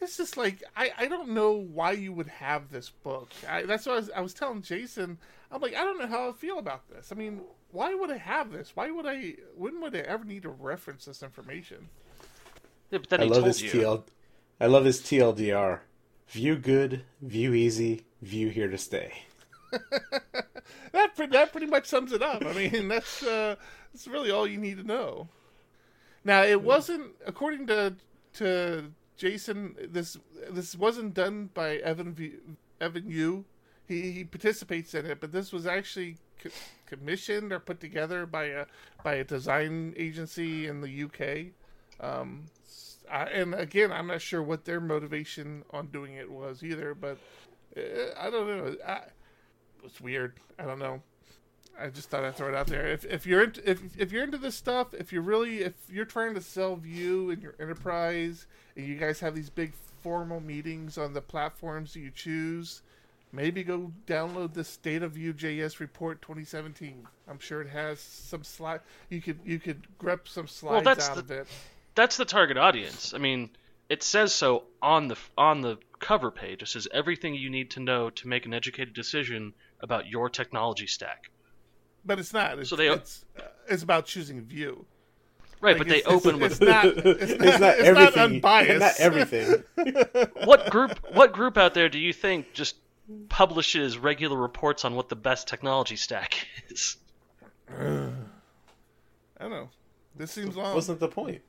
[0.00, 3.30] It's just like I, I don't know why you would have this book.
[3.48, 5.18] I, that's what I was, I was telling Jason.
[5.50, 7.10] I'm like I don't know how I feel about this.
[7.10, 7.40] I mean,
[7.72, 8.72] why would I have this?
[8.74, 9.34] Why would I?
[9.56, 11.88] When would I ever need to reference this information?
[12.90, 13.70] Yeah, but then I he love told his you.
[13.70, 14.02] TL.
[14.60, 15.80] I love his TLDR.
[16.28, 19.25] Vue good, Vue easy, Vue here to stay.
[20.92, 22.44] That pre- that pretty much sums it up.
[22.44, 23.56] I mean, that's uh,
[23.92, 25.28] that's really all you need to know.
[26.24, 27.96] Now, it wasn't according to
[28.34, 29.76] to Jason.
[29.90, 30.16] This
[30.50, 32.32] this wasn't done by Evan v,
[32.80, 33.44] Evan You.
[33.86, 36.50] He he participates in it, but this was actually co-
[36.86, 38.66] commissioned or put together by a
[39.04, 41.52] by a design agency in the UK.
[42.00, 42.46] Um,
[43.10, 47.18] I, and again, I'm not sure what their motivation on doing it was either, but
[47.76, 47.80] uh,
[48.18, 48.76] I don't know.
[48.86, 49.00] I,
[49.86, 50.34] it's weird.
[50.58, 51.02] I don't know.
[51.78, 52.86] I just thought I'd throw it out there.
[52.86, 56.06] If if you're into, if if you're into this stuff, if you're really if you're
[56.06, 59.72] trying to sell Vue in your enterprise, and you guys have these big
[60.02, 62.80] formal meetings on the platforms that you choose,
[63.32, 67.06] maybe go download the State of Vue JS report 2017.
[67.28, 68.80] I'm sure it has some slide.
[69.10, 71.46] You could you could grep some slides that's out the- of it.
[71.94, 73.14] That's the target audience.
[73.14, 73.50] I mean,
[73.88, 76.62] it says so on the on the cover page.
[76.62, 80.86] It says everything you need to know to make an educated decision about your technology
[80.86, 81.30] stack.
[82.04, 82.58] But it's not.
[82.58, 84.84] It's, So they- it's, uh, it's about choosing Vue.
[85.60, 86.84] Right, Like, but they it's- it's- open with it's not.
[86.84, 87.04] It's
[87.38, 87.94] not, It's not it's everything.
[87.94, 88.80] not unbiased.
[88.80, 89.64] Not everything.
[90.44, 92.76] what group what group out there do you think just
[93.28, 96.96] publishes regular reports on what the best technology stack is?
[97.70, 97.74] I
[99.40, 99.68] don't know.
[100.14, 100.74] This seems long.
[100.74, 101.42] Wasn't the point?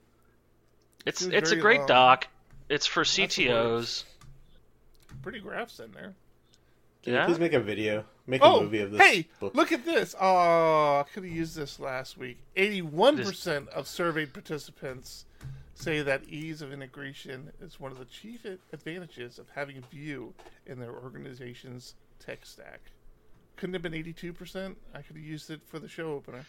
[1.05, 1.88] It's it's a great long.
[1.88, 2.28] doc.
[2.69, 3.03] It's for.
[3.03, 4.03] CTOs.
[5.21, 6.15] Pretty graphs in there.
[7.08, 9.55] Can you please make a video, make a Oh, movie of this hey, book.
[9.55, 10.14] look at this.
[10.20, 12.38] Oh, I could have used this last week.
[12.58, 15.24] 81% of surveyed participants
[15.74, 20.34] say that ease of integration is one of the chief advantages of having Vue
[20.66, 22.82] in their organization's tech stack.
[23.55, 24.76] Couldn't have been 82%.
[24.93, 26.45] I could have used it for the show opener.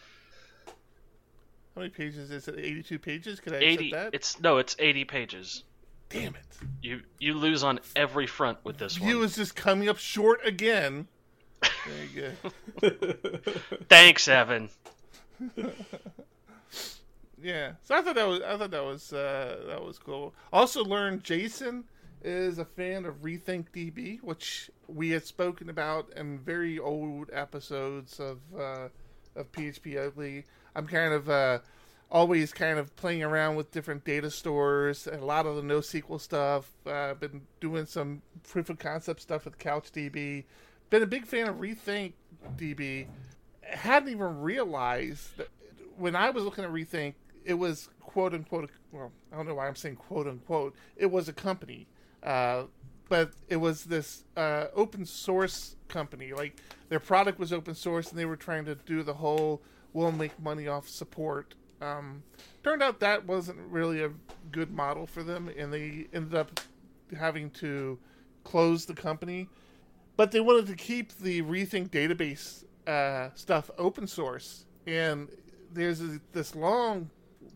[1.75, 2.55] How many pages is it?
[2.59, 3.39] 82 pages?
[3.39, 3.91] Could I have Eighty.
[3.91, 4.13] said that?
[4.15, 5.63] It's no, it's eighty pages.
[6.09, 6.41] Damn it.
[6.81, 9.25] You you lose on every front with this Vue one.
[9.25, 11.07] is just coming up short again.
[11.61, 12.31] There you
[12.81, 12.89] go.
[13.89, 14.69] Thanks, Evan.
[17.41, 20.33] Yeah, so I thought that was I thought that was uh, that was cool.
[20.51, 21.85] Also learned Jason
[22.21, 28.19] is a fan of Rethink DB, which we had spoken about in very old episodes
[28.19, 28.89] of uh,
[29.37, 30.45] of PHP Ugly.
[30.75, 31.59] I'm kind of uh,
[32.11, 36.19] always kind of playing around with different data stores and a lot of the NoSQL
[36.19, 36.71] stuff.
[36.85, 40.43] Uh, been doing some proof of concept stuff with CouchDB.
[40.89, 42.13] Been a big fan of Rethink
[42.57, 43.05] DB.
[43.61, 45.49] Hadn't even realized that
[45.97, 47.13] when I was looking at Rethink,
[47.45, 48.71] it was quote unquote.
[48.91, 50.75] Well, I don't know why I'm saying quote unquote.
[50.95, 51.87] It was a company,
[52.23, 52.63] uh,
[53.07, 56.33] but it was this uh, open source company.
[56.33, 59.61] Like their product was open source, and they were trying to do the whole
[59.93, 62.23] "we'll make money off support." Um,
[62.63, 64.11] turned out that wasn't really a
[64.51, 66.59] good model for them, and they ended up
[67.17, 67.97] having to
[68.43, 69.47] close the company.
[70.17, 75.29] But they wanted to keep the Rethink database uh, stuff open source, and
[75.71, 77.09] there's a, this long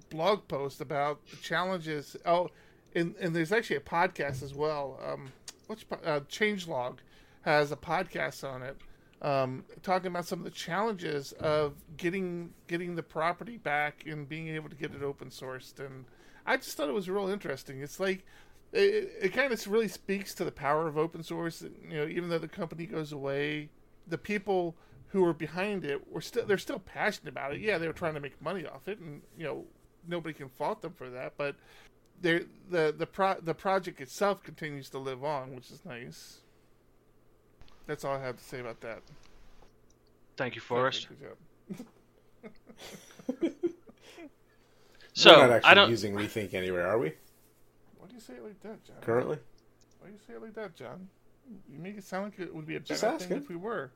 [0.10, 2.16] blog post about the challenges.
[2.26, 2.50] Oh,
[2.96, 5.00] and, and there's actually a podcast as well.
[5.06, 5.32] Um,
[5.68, 7.00] what's uh, Changelog
[7.42, 8.78] has a podcast on it,
[9.24, 14.50] um, talking about some of the challenges of getting getting the property back and being
[14.50, 15.80] able to get it open sourced.
[15.80, 16.06] And
[16.46, 17.82] I just thought it was real interesting.
[17.82, 18.26] It's like
[18.74, 21.64] it, it kind of really speaks to the power of open source.
[21.88, 23.70] You know, even though the company goes away,
[24.08, 24.76] the people
[25.08, 27.62] who were behind it were still they're still passionate about it.
[27.62, 29.64] Yeah, they were trying to make money off it, and you know
[30.06, 31.34] nobody can fault them for that.
[31.38, 31.56] But
[32.22, 36.40] the the pro, the project itself continues to live on, which is nice.
[37.88, 39.02] That's all I have to say about that.
[40.38, 41.08] Thank you, Forrest.
[41.10, 41.38] Good job.
[45.16, 45.90] So We're not actually I don't.
[45.92, 47.14] using Rethink anywhere, are we?
[48.00, 48.96] Why do you say it like that, John?
[49.02, 49.38] Currently?
[50.00, 51.08] Why do you say it like that, John?
[51.72, 53.38] You make it sound like it would be a Just better thing asking.
[53.44, 53.92] if we were.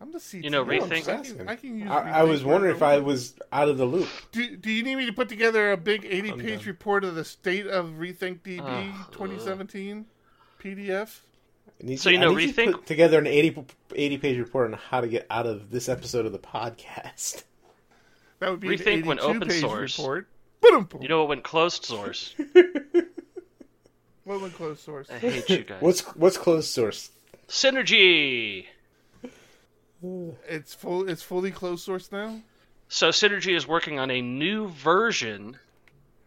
[0.00, 0.42] I'm the CTO.
[0.44, 1.88] You know, No, I'm Rethink- just I can, I can use.
[1.88, 4.08] I, I was wondering if I was out of the loop.
[4.32, 7.24] Do, do you need me to put together a big 80 page report of the
[7.24, 8.64] state of Rethink DB Ugh.
[8.92, 9.08] Ah.
[9.12, 10.04] 2017
[10.60, 11.20] PDF?
[11.82, 13.64] I need So you know, I need to Rethink- put together an 80,
[13.94, 17.42] 80 page report on how to get out of this episode of the podcast.
[18.38, 19.98] That would be Rethink an went 82 open source.
[19.98, 20.28] report.
[21.00, 22.34] You know what went closed source?
[24.24, 25.08] what went closed source?
[25.10, 25.80] I hate you guys.
[25.80, 27.10] What's what's closed source?
[27.48, 28.66] Synergy?
[30.46, 31.08] It's full.
[31.08, 32.40] It's fully closed source now.
[32.88, 35.56] So Synergy is working on a new version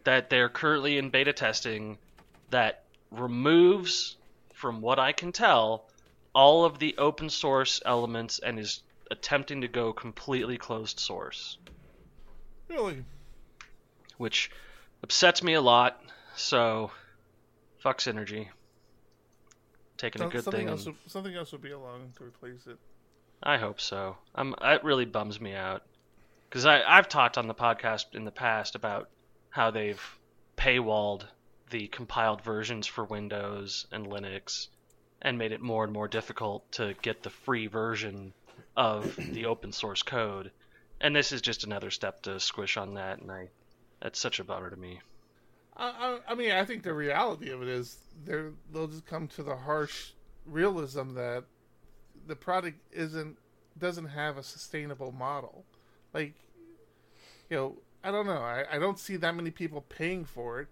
[0.02, 1.98] that they're currently in beta testing
[2.50, 2.82] that
[3.12, 4.16] removes,
[4.60, 5.88] from what I can tell,
[6.34, 11.56] all of the open source elements and is attempting to go completely closed source,
[12.68, 13.02] Really?
[14.18, 14.50] which
[15.02, 16.00] upsets me a lot.
[16.36, 16.90] So,
[17.78, 18.48] fuck Synergy.
[19.96, 20.68] Taking a good something thing.
[20.68, 20.84] else.
[20.86, 22.76] and- Would, something else would be along to replace it.
[23.42, 24.18] I hope so.
[24.34, 24.54] I'm.
[24.60, 25.82] It really bums me out
[26.48, 29.08] because I I've talked on the podcast in the past about
[29.48, 30.00] how they've
[30.58, 31.24] paywalled
[31.70, 34.68] the compiled versions for Windows and Linux
[35.22, 38.32] and made it more and more difficult to get the free version
[38.76, 40.50] of the open source code.
[41.00, 43.48] And this is just another step to squish on that, and I
[44.00, 45.00] that's such a bummer to me.
[45.76, 49.28] I, I, I mean, I think the reality of it is they're they'll just come
[49.28, 50.12] to the harsh
[50.46, 51.44] realism that
[52.26, 53.36] the product isn't
[53.78, 55.64] doesn't have a sustainable model.
[56.12, 56.34] Like,
[57.48, 58.42] you know, I don't know.
[58.42, 60.68] I, I don't see that many people paying for it.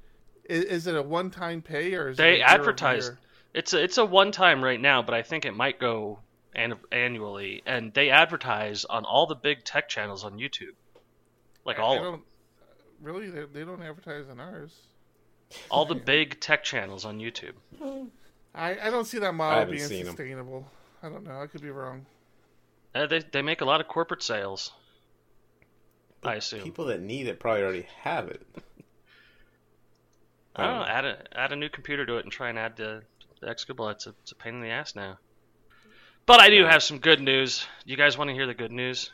[0.49, 3.11] Is, is it a one time pay or is They it a advertise-
[3.55, 6.19] It's a, it's a one time right now, but I think it might go
[6.55, 7.63] an- annually.
[7.67, 10.75] And they advertise on all the big tech channels on YouTube,
[11.65, 12.13] like I- all I of them.
[12.13, 12.25] don't,
[13.03, 14.75] really they, they don't advertise on ours.
[15.71, 17.55] all the big tech channels on YouTube.
[18.55, 20.07] I, I don't see that model being seen 'em.
[20.17, 20.67] sustainable.
[21.03, 21.41] I don't know.
[21.41, 22.07] I could be wrong.
[22.95, 24.73] Uh, they they make a lot of corporate sales.
[26.25, 26.63] I assume.
[26.63, 28.45] People that need it probably already have it.
[30.59, 30.83] I don't know.
[30.83, 33.03] Um, add a add a new computer to it and try and add the,
[33.41, 33.91] the executable.
[33.93, 35.19] It's a, it's a pain in the ass now.
[36.27, 37.67] But I do have some good news.
[37.85, 39.11] You guys want to hear the good news?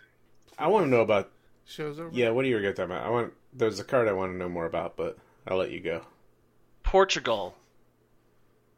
[0.58, 1.30] I want to know about.
[1.66, 2.10] Shows over.
[2.12, 3.06] Yeah, what are you going to talk about?
[3.06, 3.32] I want.
[3.52, 5.16] There's a card I want to know more about, but
[5.46, 6.02] I'll let you go.
[6.82, 7.54] Portugal.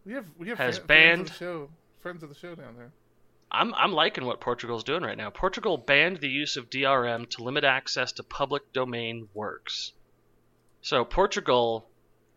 [0.04, 1.68] we have we have has fri- friends banned- of the show,
[2.00, 2.92] friends of the show down there.
[3.50, 5.30] I'm I'm liking what Portugal's doing right now.
[5.30, 9.92] Portugal banned the use of DRM to limit access to public domain works.
[10.82, 11.88] So Portugal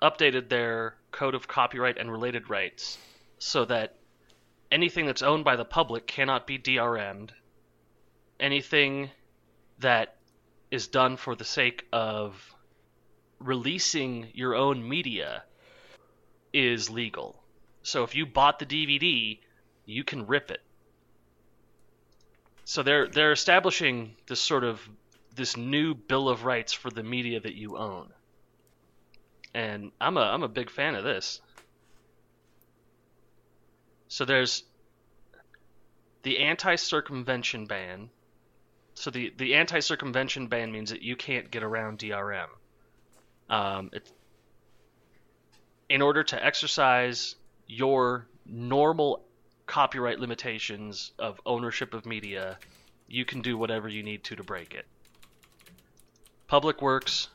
[0.02, 2.98] updated their code of copyright and related rights
[3.38, 3.96] so that
[4.72, 7.34] anything that's owned by the public cannot be DRM'd.
[8.40, 9.10] Anything
[9.80, 10.16] that
[10.72, 12.56] is done for the sake of
[13.40, 15.44] releasing your own media
[16.54, 17.42] is legal.
[17.84, 19.40] So if you bought the DVD,
[19.86, 20.62] you can rip it.
[22.66, 24.88] So they're they're establishing this sort of
[25.36, 28.14] this new bill of rights for the media that you own.
[29.54, 31.42] And I'm a I'm a big fan of this.
[34.08, 34.64] So there's
[36.24, 38.10] the anti-circumvention ban.
[38.94, 42.48] So the the anti-circumvention ban means that you can't get around DRM.
[43.50, 44.12] Um, it,
[45.90, 47.36] in order to exercise
[47.68, 49.26] your normal
[49.66, 52.58] copyright limitations of ownership of media,
[53.08, 54.86] you can do whatever you need to to break it.
[56.48, 57.30] Public Works.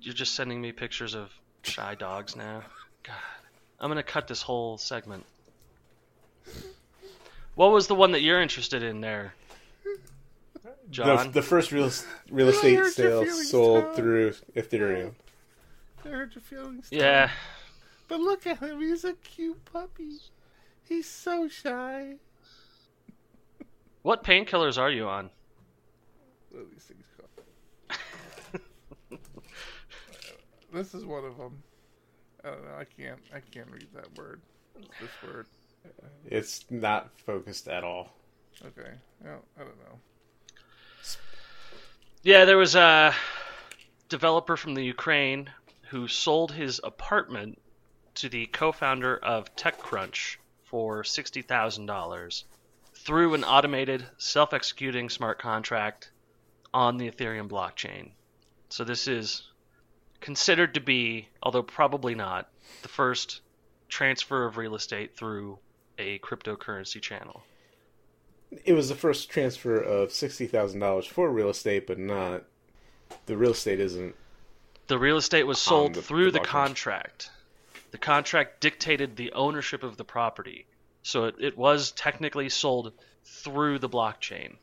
[0.00, 1.30] You're just sending me pictures of
[1.62, 2.62] shy dogs now.
[3.04, 3.14] God,
[3.78, 5.24] I'm gonna cut this whole segment.
[7.54, 9.34] What was the one that you're interested in there,
[10.90, 11.28] John?
[11.28, 11.90] The, the first real
[12.30, 13.94] real estate hurt your sale feelings, sold Tom.
[13.94, 15.12] through Ethereum.
[16.04, 16.90] I hurt your feelings.
[16.90, 16.98] Tom.
[16.98, 17.30] yeah,
[18.08, 18.80] But look at him.
[18.80, 20.10] He's a cute puppy.
[20.88, 22.14] He's so shy.
[24.02, 25.30] what painkillers are you on?
[26.50, 29.20] What are these things called?
[30.72, 31.62] This is one of them.
[32.44, 32.76] I don't know.
[32.78, 33.20] I can't.
[33.34, 34.40] I can't read that word.
[35.00, 35.46] This word.
[36.26, 38.10] It's not focused at all.
[38.64, 38.90] Okay.
[39.24, 39.98] Well, I don't know.
[42.22, 43.14] Yeah, there was a
[44.08, 45.50] developer from the Ukraine
[45.88, 47.60] who sold his apartment
[48.16, 52.44] to the co-founder of TechCrunch for sixty thousand dollars
[52.94, 56.10] through an automated, self-executing smart contract
[56.74, 58.10] on the Ethereum blockchain.
[58.68, 59.42] So this is
[60.26, 62.48] considered to be, although probably not,
[62.82, 63.42] the first
[63.88, 65.56] transfer of real estate through
[65.98, 67.44] a cryptocurrency channel.
[68.64, 72.42] It was the first transfer of sixty thousand dollars for real estate, but not
[73.26, 74.16] the real estate isn't.
[74.88, 77.30] The real estate was sold the- through the the, contract.
[77.92, 80.66] The contract dictated the ownership of the property.
[81.04, 82.92] So it, it was technically sold
[83.24, 84.56] through the blockchain.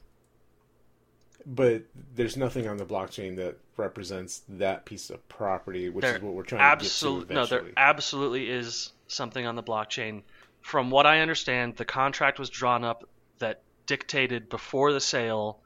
[1.46, 1.84] But
[2.16, 6.34] there's nothing on the blockchain that represents that piece of property, which There is what
[6.34, 10.24] we're trying absolute, to get no, there absolutely is something on the blockchain.
[10.62, 15.60] From what I understand, the contract was drawn up that dictated before the sale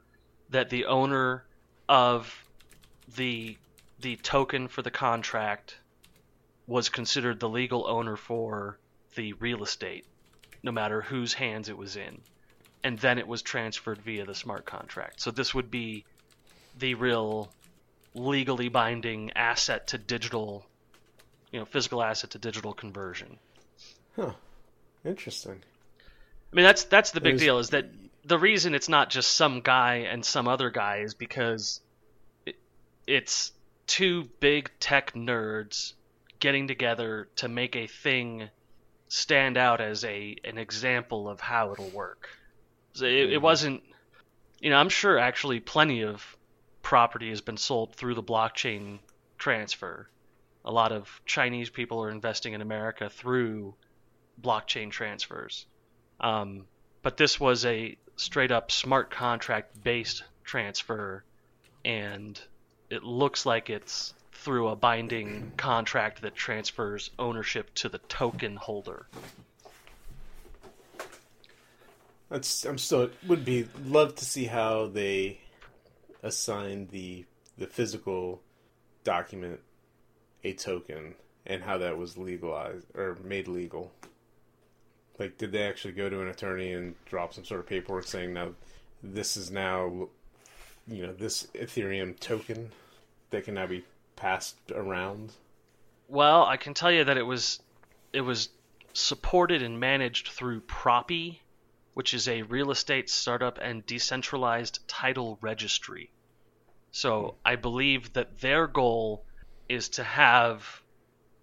[0.50, 1.44] that the owner
[1.88, 2.44] of
[3.16, 3.56] the
[4.00, 5.78] the token for the contract
[6.66, 8.78] was considered the legal owner for
[9.14, 10.04] the real estate,
[10.62, 12.20] no matter whose hands it was in.
[12.84, 15.20] And then it was transferred via the smart contract.
[15.20, 16.04] So this would be
[16.78, 17.50] the real
[18.14, 20.64] legally binding asset to digital,
[21.50, 23.38] you know, physical asset to digital conversion.
[24.16, 24.32] Huh.
[25.04, 25.60] Interesting.
[26.52, 27.58] I mean, that's that's the big There's- deal.
[27.58, 27.86] Is that
[28.24, 31.80] the reason it's not just some guy and some other guy is because
[32.46, 32.56] it,
[33.06, 33.52] it's
[33.86, 35.94] two big tech nerds
[36.40, 38.48] getting together to make a thing
[39.08, 42.28] stand out as a an example of how it'll work.
[42.98, 43.84] So it, it wasn't,
[44.60, 46.36] you know, I'm sure actually plenty of
[46.82, 48.98] property has been sold through the blockchain
[49.38, 50.08] transfer.
[50.64, 53.74] A lot of Chinese people are investing in America through
[54.42, 55.66] blockchain transfers.
[56.18, 56.66] Um,
[57.02, 61.22] but this was a straight up smart contract based transfer,
[61.84, 62.40] and
[62.90, 69.06] it looks like it's through a binding contract that transfers ownership to the token holder.
[72.30, 75.40] That's I'm still would be love to see how they
[76.22, 77.24] assign the
[77.56, 78.42] the physical
[79.04, 79.60] document
[80.44, 81.14] a token
[81.46, 83.90] and how that was legalized or made legal.
[85.18, 88.34] Like, did they actually go to an attorney and drop some sort of paperwork saying,
[88.34, 88.50] "Now,
[89.02, 90.08] this is now,
[90.86, 92.70] you know, this Ethereum token
[93.30, 95.32] that can now be passed around"?
[96.08, 97.60] Well, I can tell you that it was
[98.12, 98.50] it was
[98.92, 101.40] supported and managed through Propy,
[101.98, 106.12] which is a real estate startup and decentralized title registry.
[106.92, 109.24] So I believe that their goal
[109.68, 110.80] is to have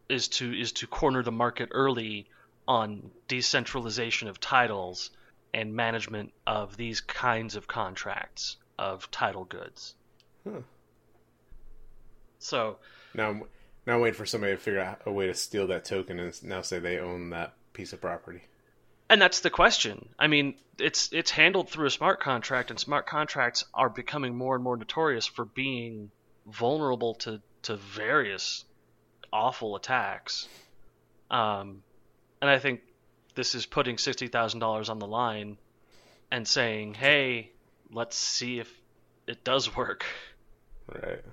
[0.07, 2.29] is to is to corner the market early
[2.69, 5.09] on decentralization of titles
[5.53, 9.93] and management of these kinds of contracts of title goods.
[10.45, 10.61] Huh.
[12.39, 12.77] So
[13.13, 13.43] Now, I'm,
[13.85, 16.43] now I'm waiting for somebody to figure out a way to steal that token and
[16.45, 18.43] now say they own that piece of property.
[19.09, 20.09] And that's the question.
[20.17, 24.55] I mean, it's it's handled through a smart contract, and smart contracts are becoming more
[24.55, 26.11] and more notorious for being
[26.47, 28.65] vulnerable to to various
[29.31, 30.47] awful attacks.
[31.29, 31.83] Um,
[32.41, 32.81] and I think
[33.35, 35.57] this is putting sixty thousand dollars on the line
[36.31, 37.51] and saying, "Hey,
[37.91, 38.71] let's see if
[39.27, 40.05] it does work."
[40.87, 41.23] Right.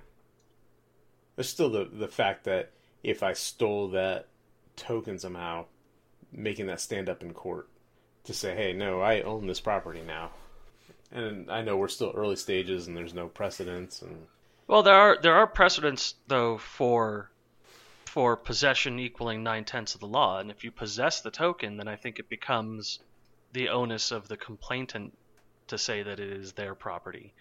[1.35, 2.71] There's still the the fact that
[3.03, 4.27] if I stole that
[4.75, 5.65] token somehow,
[6.33, 7.69] making that stand up in court
[8.25, 10.31] to say, "Hey, no, I own this property now,"
[11.11, 14.27] And I know we're still early stages, and there's no precedents, and
[14.67, 17.29] Well, there are there are precedents though for
[18.05, 21.87] for possession equaling nine tenths of the law, and if you possess the token, then
[21.87, 22.99] I think it becomes
[23.51, 25.17] the onus of the complainant
[25.67, 27.33] to say that it is their property.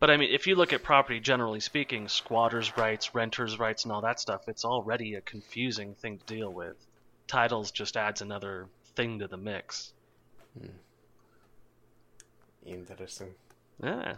[0.00, 3.92] But I mean, if you look at property generally speaking, squatters' rights, renters' rights, and
[3.92, 6.76] all that stuff, it's already a confusing thing to deal with.
[7.28, 8.66] Titles just adds another
[8.96, 9.92] thing to the mix.
[10.58, 10.66] Hmm.
[12.66, 13.28] interesting.
[13.82, 14.14] Yeah,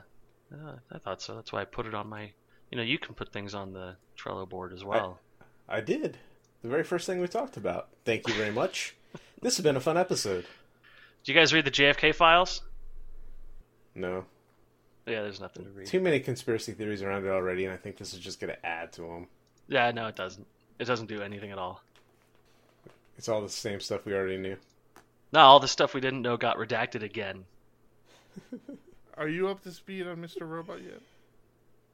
[0.50, 1.34] yeah, I thought so.
[1.34, 2.30] That's why I put it on my.
[2.70, 5.18] You know, you can put things on the Trello board as well.
[5.68, 6.16] I did.
[6.62, 7.88] The very first thing we talked about.
[8.04, 8.94] Thank you very much.
[9.42, 10.46] this has been a fun episode.
[11.24, 12.62] Do you guys read the JFK files?
[13.94, 14.24] No,
[15.06, 15.86] Yeah, there's nothing to read.
[15.86, 18.66] too many conspiracy theories around it already, and I think this is just going to
[18.66, 19.26] add to them.
[19.68, 20.46] Yeah, no, it doesn't.
[20.78, 21.82] It doesn't do anything at all.
[23.20, 24.56] It's all the same stuff we already knew.
[25.30, 27.44] No, all the stuff we didn't know got redacted again.
[29.18, 30.48] Are you up to speed on Mr.
[30.48, 31.02] Robot yet?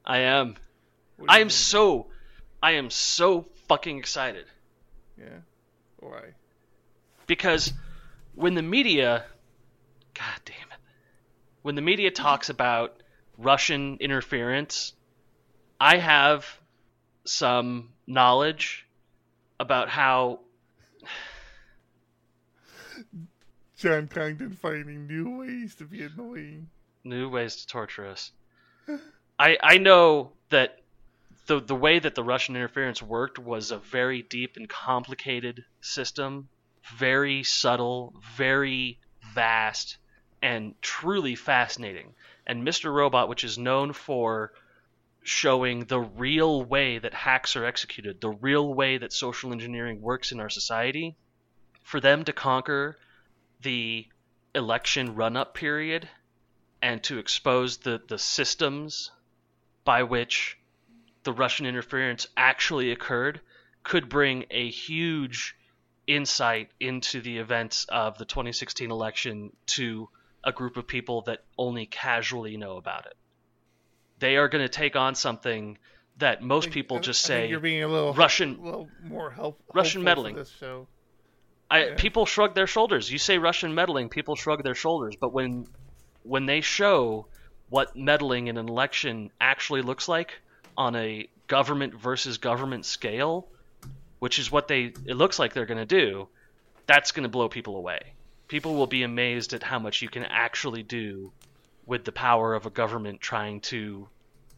[0.05, 0.55] I am.
[1.27, 1.51] I am think?
[1.51, 2.07] so.
[2.63, 4.45] I am so fucking excited
[5.17, 5.39] Yeah.
[5.99, 6.21] Why?
[7.25, 7.73] because
[8.35, 9.25] when the media,
[10.13, 10.79] god damn it,
[11.61, 13.03] when the media talks about
[13.37, 14.93] Russian interference,
[15.77, 16.45] I have
[17.25, 18.87] some knowledge
[19.59, 20.39] about how
[23.77, 26.69] John Congdon finding new ways to be annoying.
[27.03, 28.31] new ways to torture us.
[29.39, 30.79] I I know that
[31.47, 36.49] the the way that the Russian interference worked was a very deep and complicated system,
[36.97, 38.99] very subtle, very
[39.33, 39.97] vast,
[40.41, 42.15] and truly fascinating.
[42.45, 42.93] And Mr.
[42.93, 44.53] Robot, which is known for
[45.23, 50.31] showing the real way that hacks are executed, the real way that social engineering works
[50.31, 51.15] in our society,
[51.87, 52.97] for them to conquer
[53.61, 54.05] the
[54.53, 56.09] election run up period
[56.81, 59.09] and to expose the, the systems
[59.85, 60.57] by which
[61.23, 63.39] the Russian interference actually occurred
[63.83, 65.55] could bring a huge
[66.07, 70.09] insight into the events of the 2016 election to
[70.43, 73.15] a group of people that only casually know about it.
[74.19, 75.77] They are going to take on something
[76.17, 79.31] that most think- people just I say you're being a little Russian- a little more
[79.31, 80.35] help, Russian meddling.
[80.35, 80.85] This show.
[81.69, 81.95] I, Yeah.
[81.95, 83.11] people shrug their shoulders.
[83.11, 85.15] You say Russian meddling, people shrug their shoulders.
[85.15, 85.67] But when
[86.23, 87.27] when they show
[87.69, 90.39] what meddling in an election actually looks like
[90.77, 93.47] on a government versus government scale,
[94.19, 96.27] which is what they it looks like they're going to do,
[96.85, 97.99] that's going to blow people away.
[98.47, 101.31] People will be amazed at how much you can actually do
[101.85, 104.07] with the power of a government trying to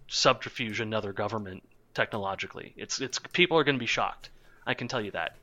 [0.07, 1.63] subterfuge another government
[1.95, 2.73] technologically.
[2.77, 4.29] It's it's people are going to be shocked.
[4.65, 5.35] I can tell you that.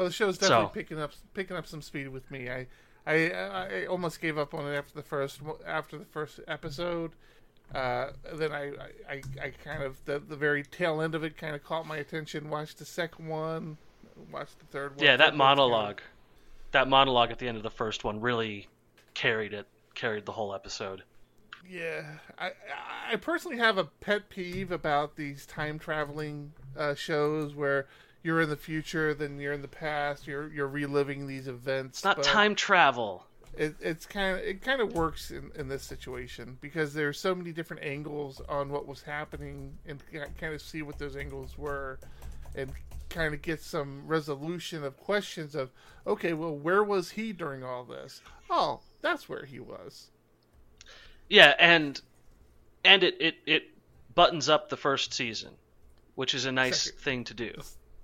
[0.00, 2.48] Well, the show's definitely So- picking up picking up some speed with me.
[2.48, 2.66] I,
[3.06, 7.12] I I almost gave up on it after the first after the first episode.
[7.74, 8.72] Uh, then I,
[9.08, 11.98] I, I, kind of the, the very tail end of it kind of caught my
[11.98, 12.48] attention.
[12.48, 13.76] Watched the second one,
[14.32, 15.04] watched the third one.
[15.04, 15.38] Yeah, that third one's good.
[15.38, 16.00] monologue,
[16.70, 18.68] that monologue at the end of the first one really
[19.12, 21.02] carried it, carried the whole episode.
[21.68, 22.04] Yeah,
[22.38, 22.52] I
[23.12, 27.86] I personally have a pet peeve about these time traveling uh, shows where
[28.22, 30.26] you're in the future, then you're in the past.
[30.26, 31.98] You're you're reliving these events.
[31.98, 33.26] It's not time travel.
[33.56, 37.34] It, it's kind of it kind of works in, in this situation because there's so
[37.34, 40.02] many different angles on what was happening and
[40.38, 41.98] kind of see what those angles were,
[42.54, 42.70] and
[43.08, 45.70] kind of get some resolution of questions of
[46.06, 48.20] okay, well, where was he during all this?
[48.48, 50.08] Oh, that's where he was.
[51.28, 52.00] Yeah, and
[52.84, 53.62] and it, it, it
[54.14, 55.50] buttons up the first season,
[56.14, 57.00] which is a nice Second.
[57.00, 57.52] thing to do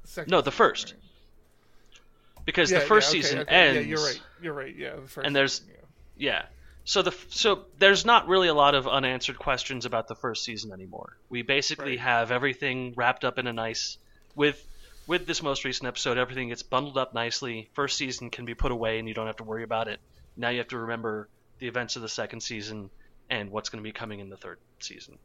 [0.07, 0.93] Second No, the first.
[0.95, 2.01] right?
[2.45, 3.77] because Yeah, the first yeah, okay, season okay, ends.
[3.77, 4.21] Yeah, you're right.
[4.43, 4.75] You're right.
[4.77, 5.75] Yeah, the first And there's- season,
[6.17, 6.31] yeah.
[6.33, 6.47] Yeah.
[6.85, 10.73] So the so there's not really a lot of unanswered questions about the first season
[10.73, 11.17] anymore.
[11.29, 12.01] We basically Right.
[12.01, 13.99] have everything wrapped up in a nice
[14.37, 14.65] with
[15.09, 17.69] with this most recent episode, everything gets bundled up nicely.
[17.75, 20.01] First season can be put away and you don't have to worry about it.
[20.37, 21.29] Now you have to remember
[21.59, 22.91] the events of the second season
[23.31, 25.19] and what's going to be coming in the third season.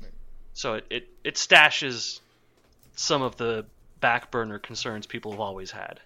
[0.00, 0.12] Right.
[0.52, 2.20] So it, it, it stashes
[2.96, 3.66] some of the
[4.04, 5.98] back burner concerns people have always had.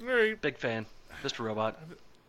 [0.00, 0.40] All right.
[0.40, 0.86] Big fan,
[1.24, 1.40] Mr.
[1.40, 1.76] Robot.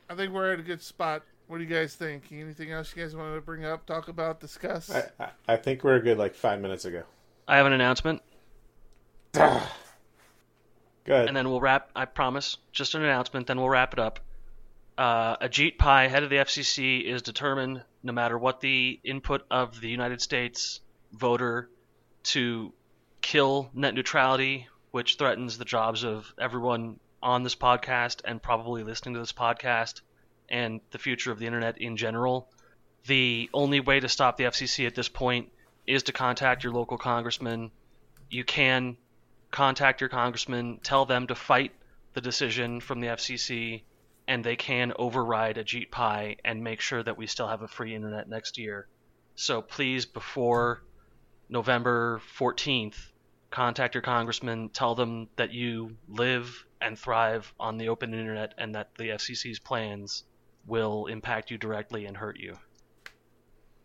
[0.09, 1.21] I think we're at a good spot.
[1.45, 2.23] What do you guys think?
[2.31, 4.89] Anything else you guys wanted to bring up, talk about, discuss?
[4.89, 7.03] I, I, I think we're good like five minutes ago.
[7.47, 8.23] I have an announcement.
[11.03, 11.27] Good.
[11.27, 11.91] and then we'll wrap.
[11.95, 13.45] I promise, just an announcement.
[13.45, 14.19] Then we'll wrap it up.
[14.97, 19.79] Uh, Ajit Pai, head of the FCC, is determined, no matter what the input of
[19.79, 20.79] the United States
[21.13, 21.69] voter,
[22.23, 22.73] to
[23.21, 29.13] kill net neutrality, which threatens the jobs of everyone on this podcast and probably listening
[29.13, 30.01] to this podcast,
[30.49, 32.49] and the future of the internet in general.
[33.05, 35.51] The only way to stop the FCC at this point
[35.87, 37.71] is to contact your local congressman.
[38.29, 38.97] You can
[39.49, 41.73] contact your congressman, tell them to fight
[42.13, 43.83] the decision from the FCC,
[44.27, 47.95] and they can override Ajit Pai and make sure that we still have a free
[47.95, 48.87] internet next year.
[49.35, 50.83] So please, before
[51.49, 53.10] November 14th,
[53.51, 58.73] contact your congressman, tell them that you live and thrive on the open internet and
[58.75, 60.23] that the FCC's plans
[60.65, 62.57] will impact you directly and hurt you.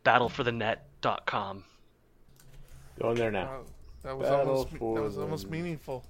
[0.05, 1.65] Battleforthenet.com.
[3.01, 3.45] Go in there now.
[3.45, 3.65] Wow,
[4.03, 6.05] that was Battle almost for that was the- almost meaningful.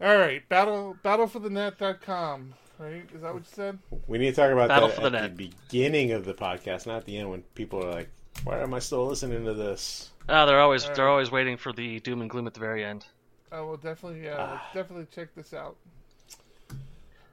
[0.00, 2.54] All right, battle battleforthenet.com.
[2.78, 3.04] Right?
[3.14, 3.78] Is that what you said?
[4.06, 5.36] We need to talk about Battle that for the at net.
[5.36, 8.08] the beginning of the podcast, not at the end when people are like,
[8.44, 11.10] "Why am I still listening to this?" Oh, they're always All they're right.
[11.10, 13.04] always waiting for the doom and gloom at the very end.
[13.50, 14.70] I will definitely, uh, Ah.
[14.72, 15.76] definitely check this out.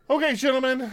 [0.09, 0.91] Okay, gentlemen,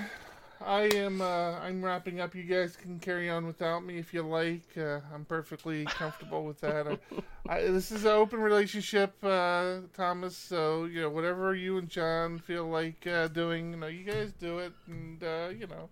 [0.60, 1.20] I am.
[1.22, 2.34] Uh, I'm wrapping up.
[2.34, 4.76] You guys can carry on without me if you like.
[4.76, 6.86] Uh, I'm perfectly comfortable with that.
[6.86, 6.98] I,
[7.48, 10.36] I, this is an open relationship, uh, Thomas.
[10.36, 14.32] So you know, whatever you and John feel like uh, doing, you know, you guys
[14.32, 15.88] do it, and uh, you know,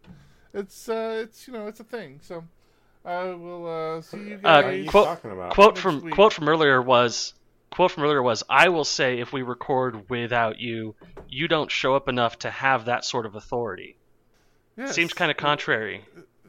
[0.53, 2.19] it's uh, it's you know, it's a thing.
[2.23, 2.45] So
[3.05, 4.85] I will uh, see you Uh, What are guys.
[4.85, 5.53] you quote- about?
[5.55, 6.15] Quote from week.
[6.15, 7.35] quote from earlier was
[7.71, 10.95] quote from earlier was I will say if we record without you,
[11.29, 13.97] you don't show up enough to have that sort of authority.
[14.77, 14.95] Yes.
[14.95, 16.05] Seems kind of contrary,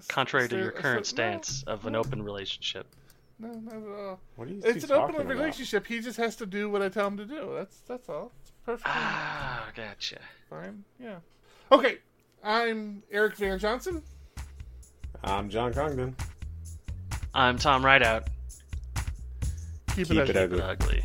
[0.07, 2.85] contrary is to your is current there- no, stance of an open relationship.
[3.39, 4.19] No, not at all.
[4.35, 5.27] What are you It's an open talking about?
[5.27, 5.87] relationship.
[5.87, 7.51] He just has to do what I tell him to do.
[7.55, 8.31] That's that's all.
[8.41, 10.19] It's perfectly Ah, gotcha.
[10.49, 10.83] fine.
[10.99, 11.17] Yeah.
[11.71, 11.97] Okay.
[12.43, 14.03] I'm Eric Van Johnson.
[15.23, 16.15] I'm John Congdon.
[17.33, 18.27] I'm Tom Rideout.
[19.95, 20.61] Keep, Keep it ugly.
[20.61, 20.61] ugly.
[20.61, 21.03] Ugly.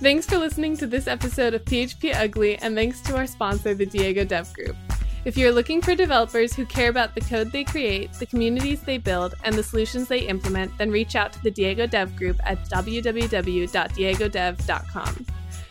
[0.00, 3.86] Thanks for listening to this episode of PHP Ugly, and thanks to our sponsor, the
[3.86, 4.76] Diego Dev Group.
[5.24, 8.98] If you're looking for developers who care about the code they create, the communities they
[8.98, 12.62] build, and the solutions they implement, then reach out to the Diego Dev Group at
[12.68, 15.26] www.diegodev.com.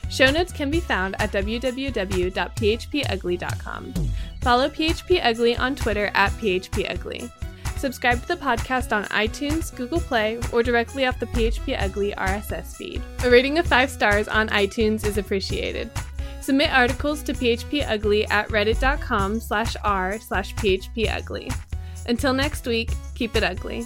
[0.09, 3.93] Show notes can be found at www.phpugly.com.
[4.41, 7.29] Follow PHP Ugly on Twitter at PHP Ugly.
[7.83, 12.77] Subscribe to the podcast on iTunes, Google Play, or directly off the PHP Ugly RSS
[12.77, 13.01] feed.
[13.25, 15.91] A rating of 5 stars on iTunes is appreciated.
[16.39, 21.53] Submit articles to phpugly at reddit.com slash r slash phpugly.
[22.07, 23.85] Until next week, keep it ugly.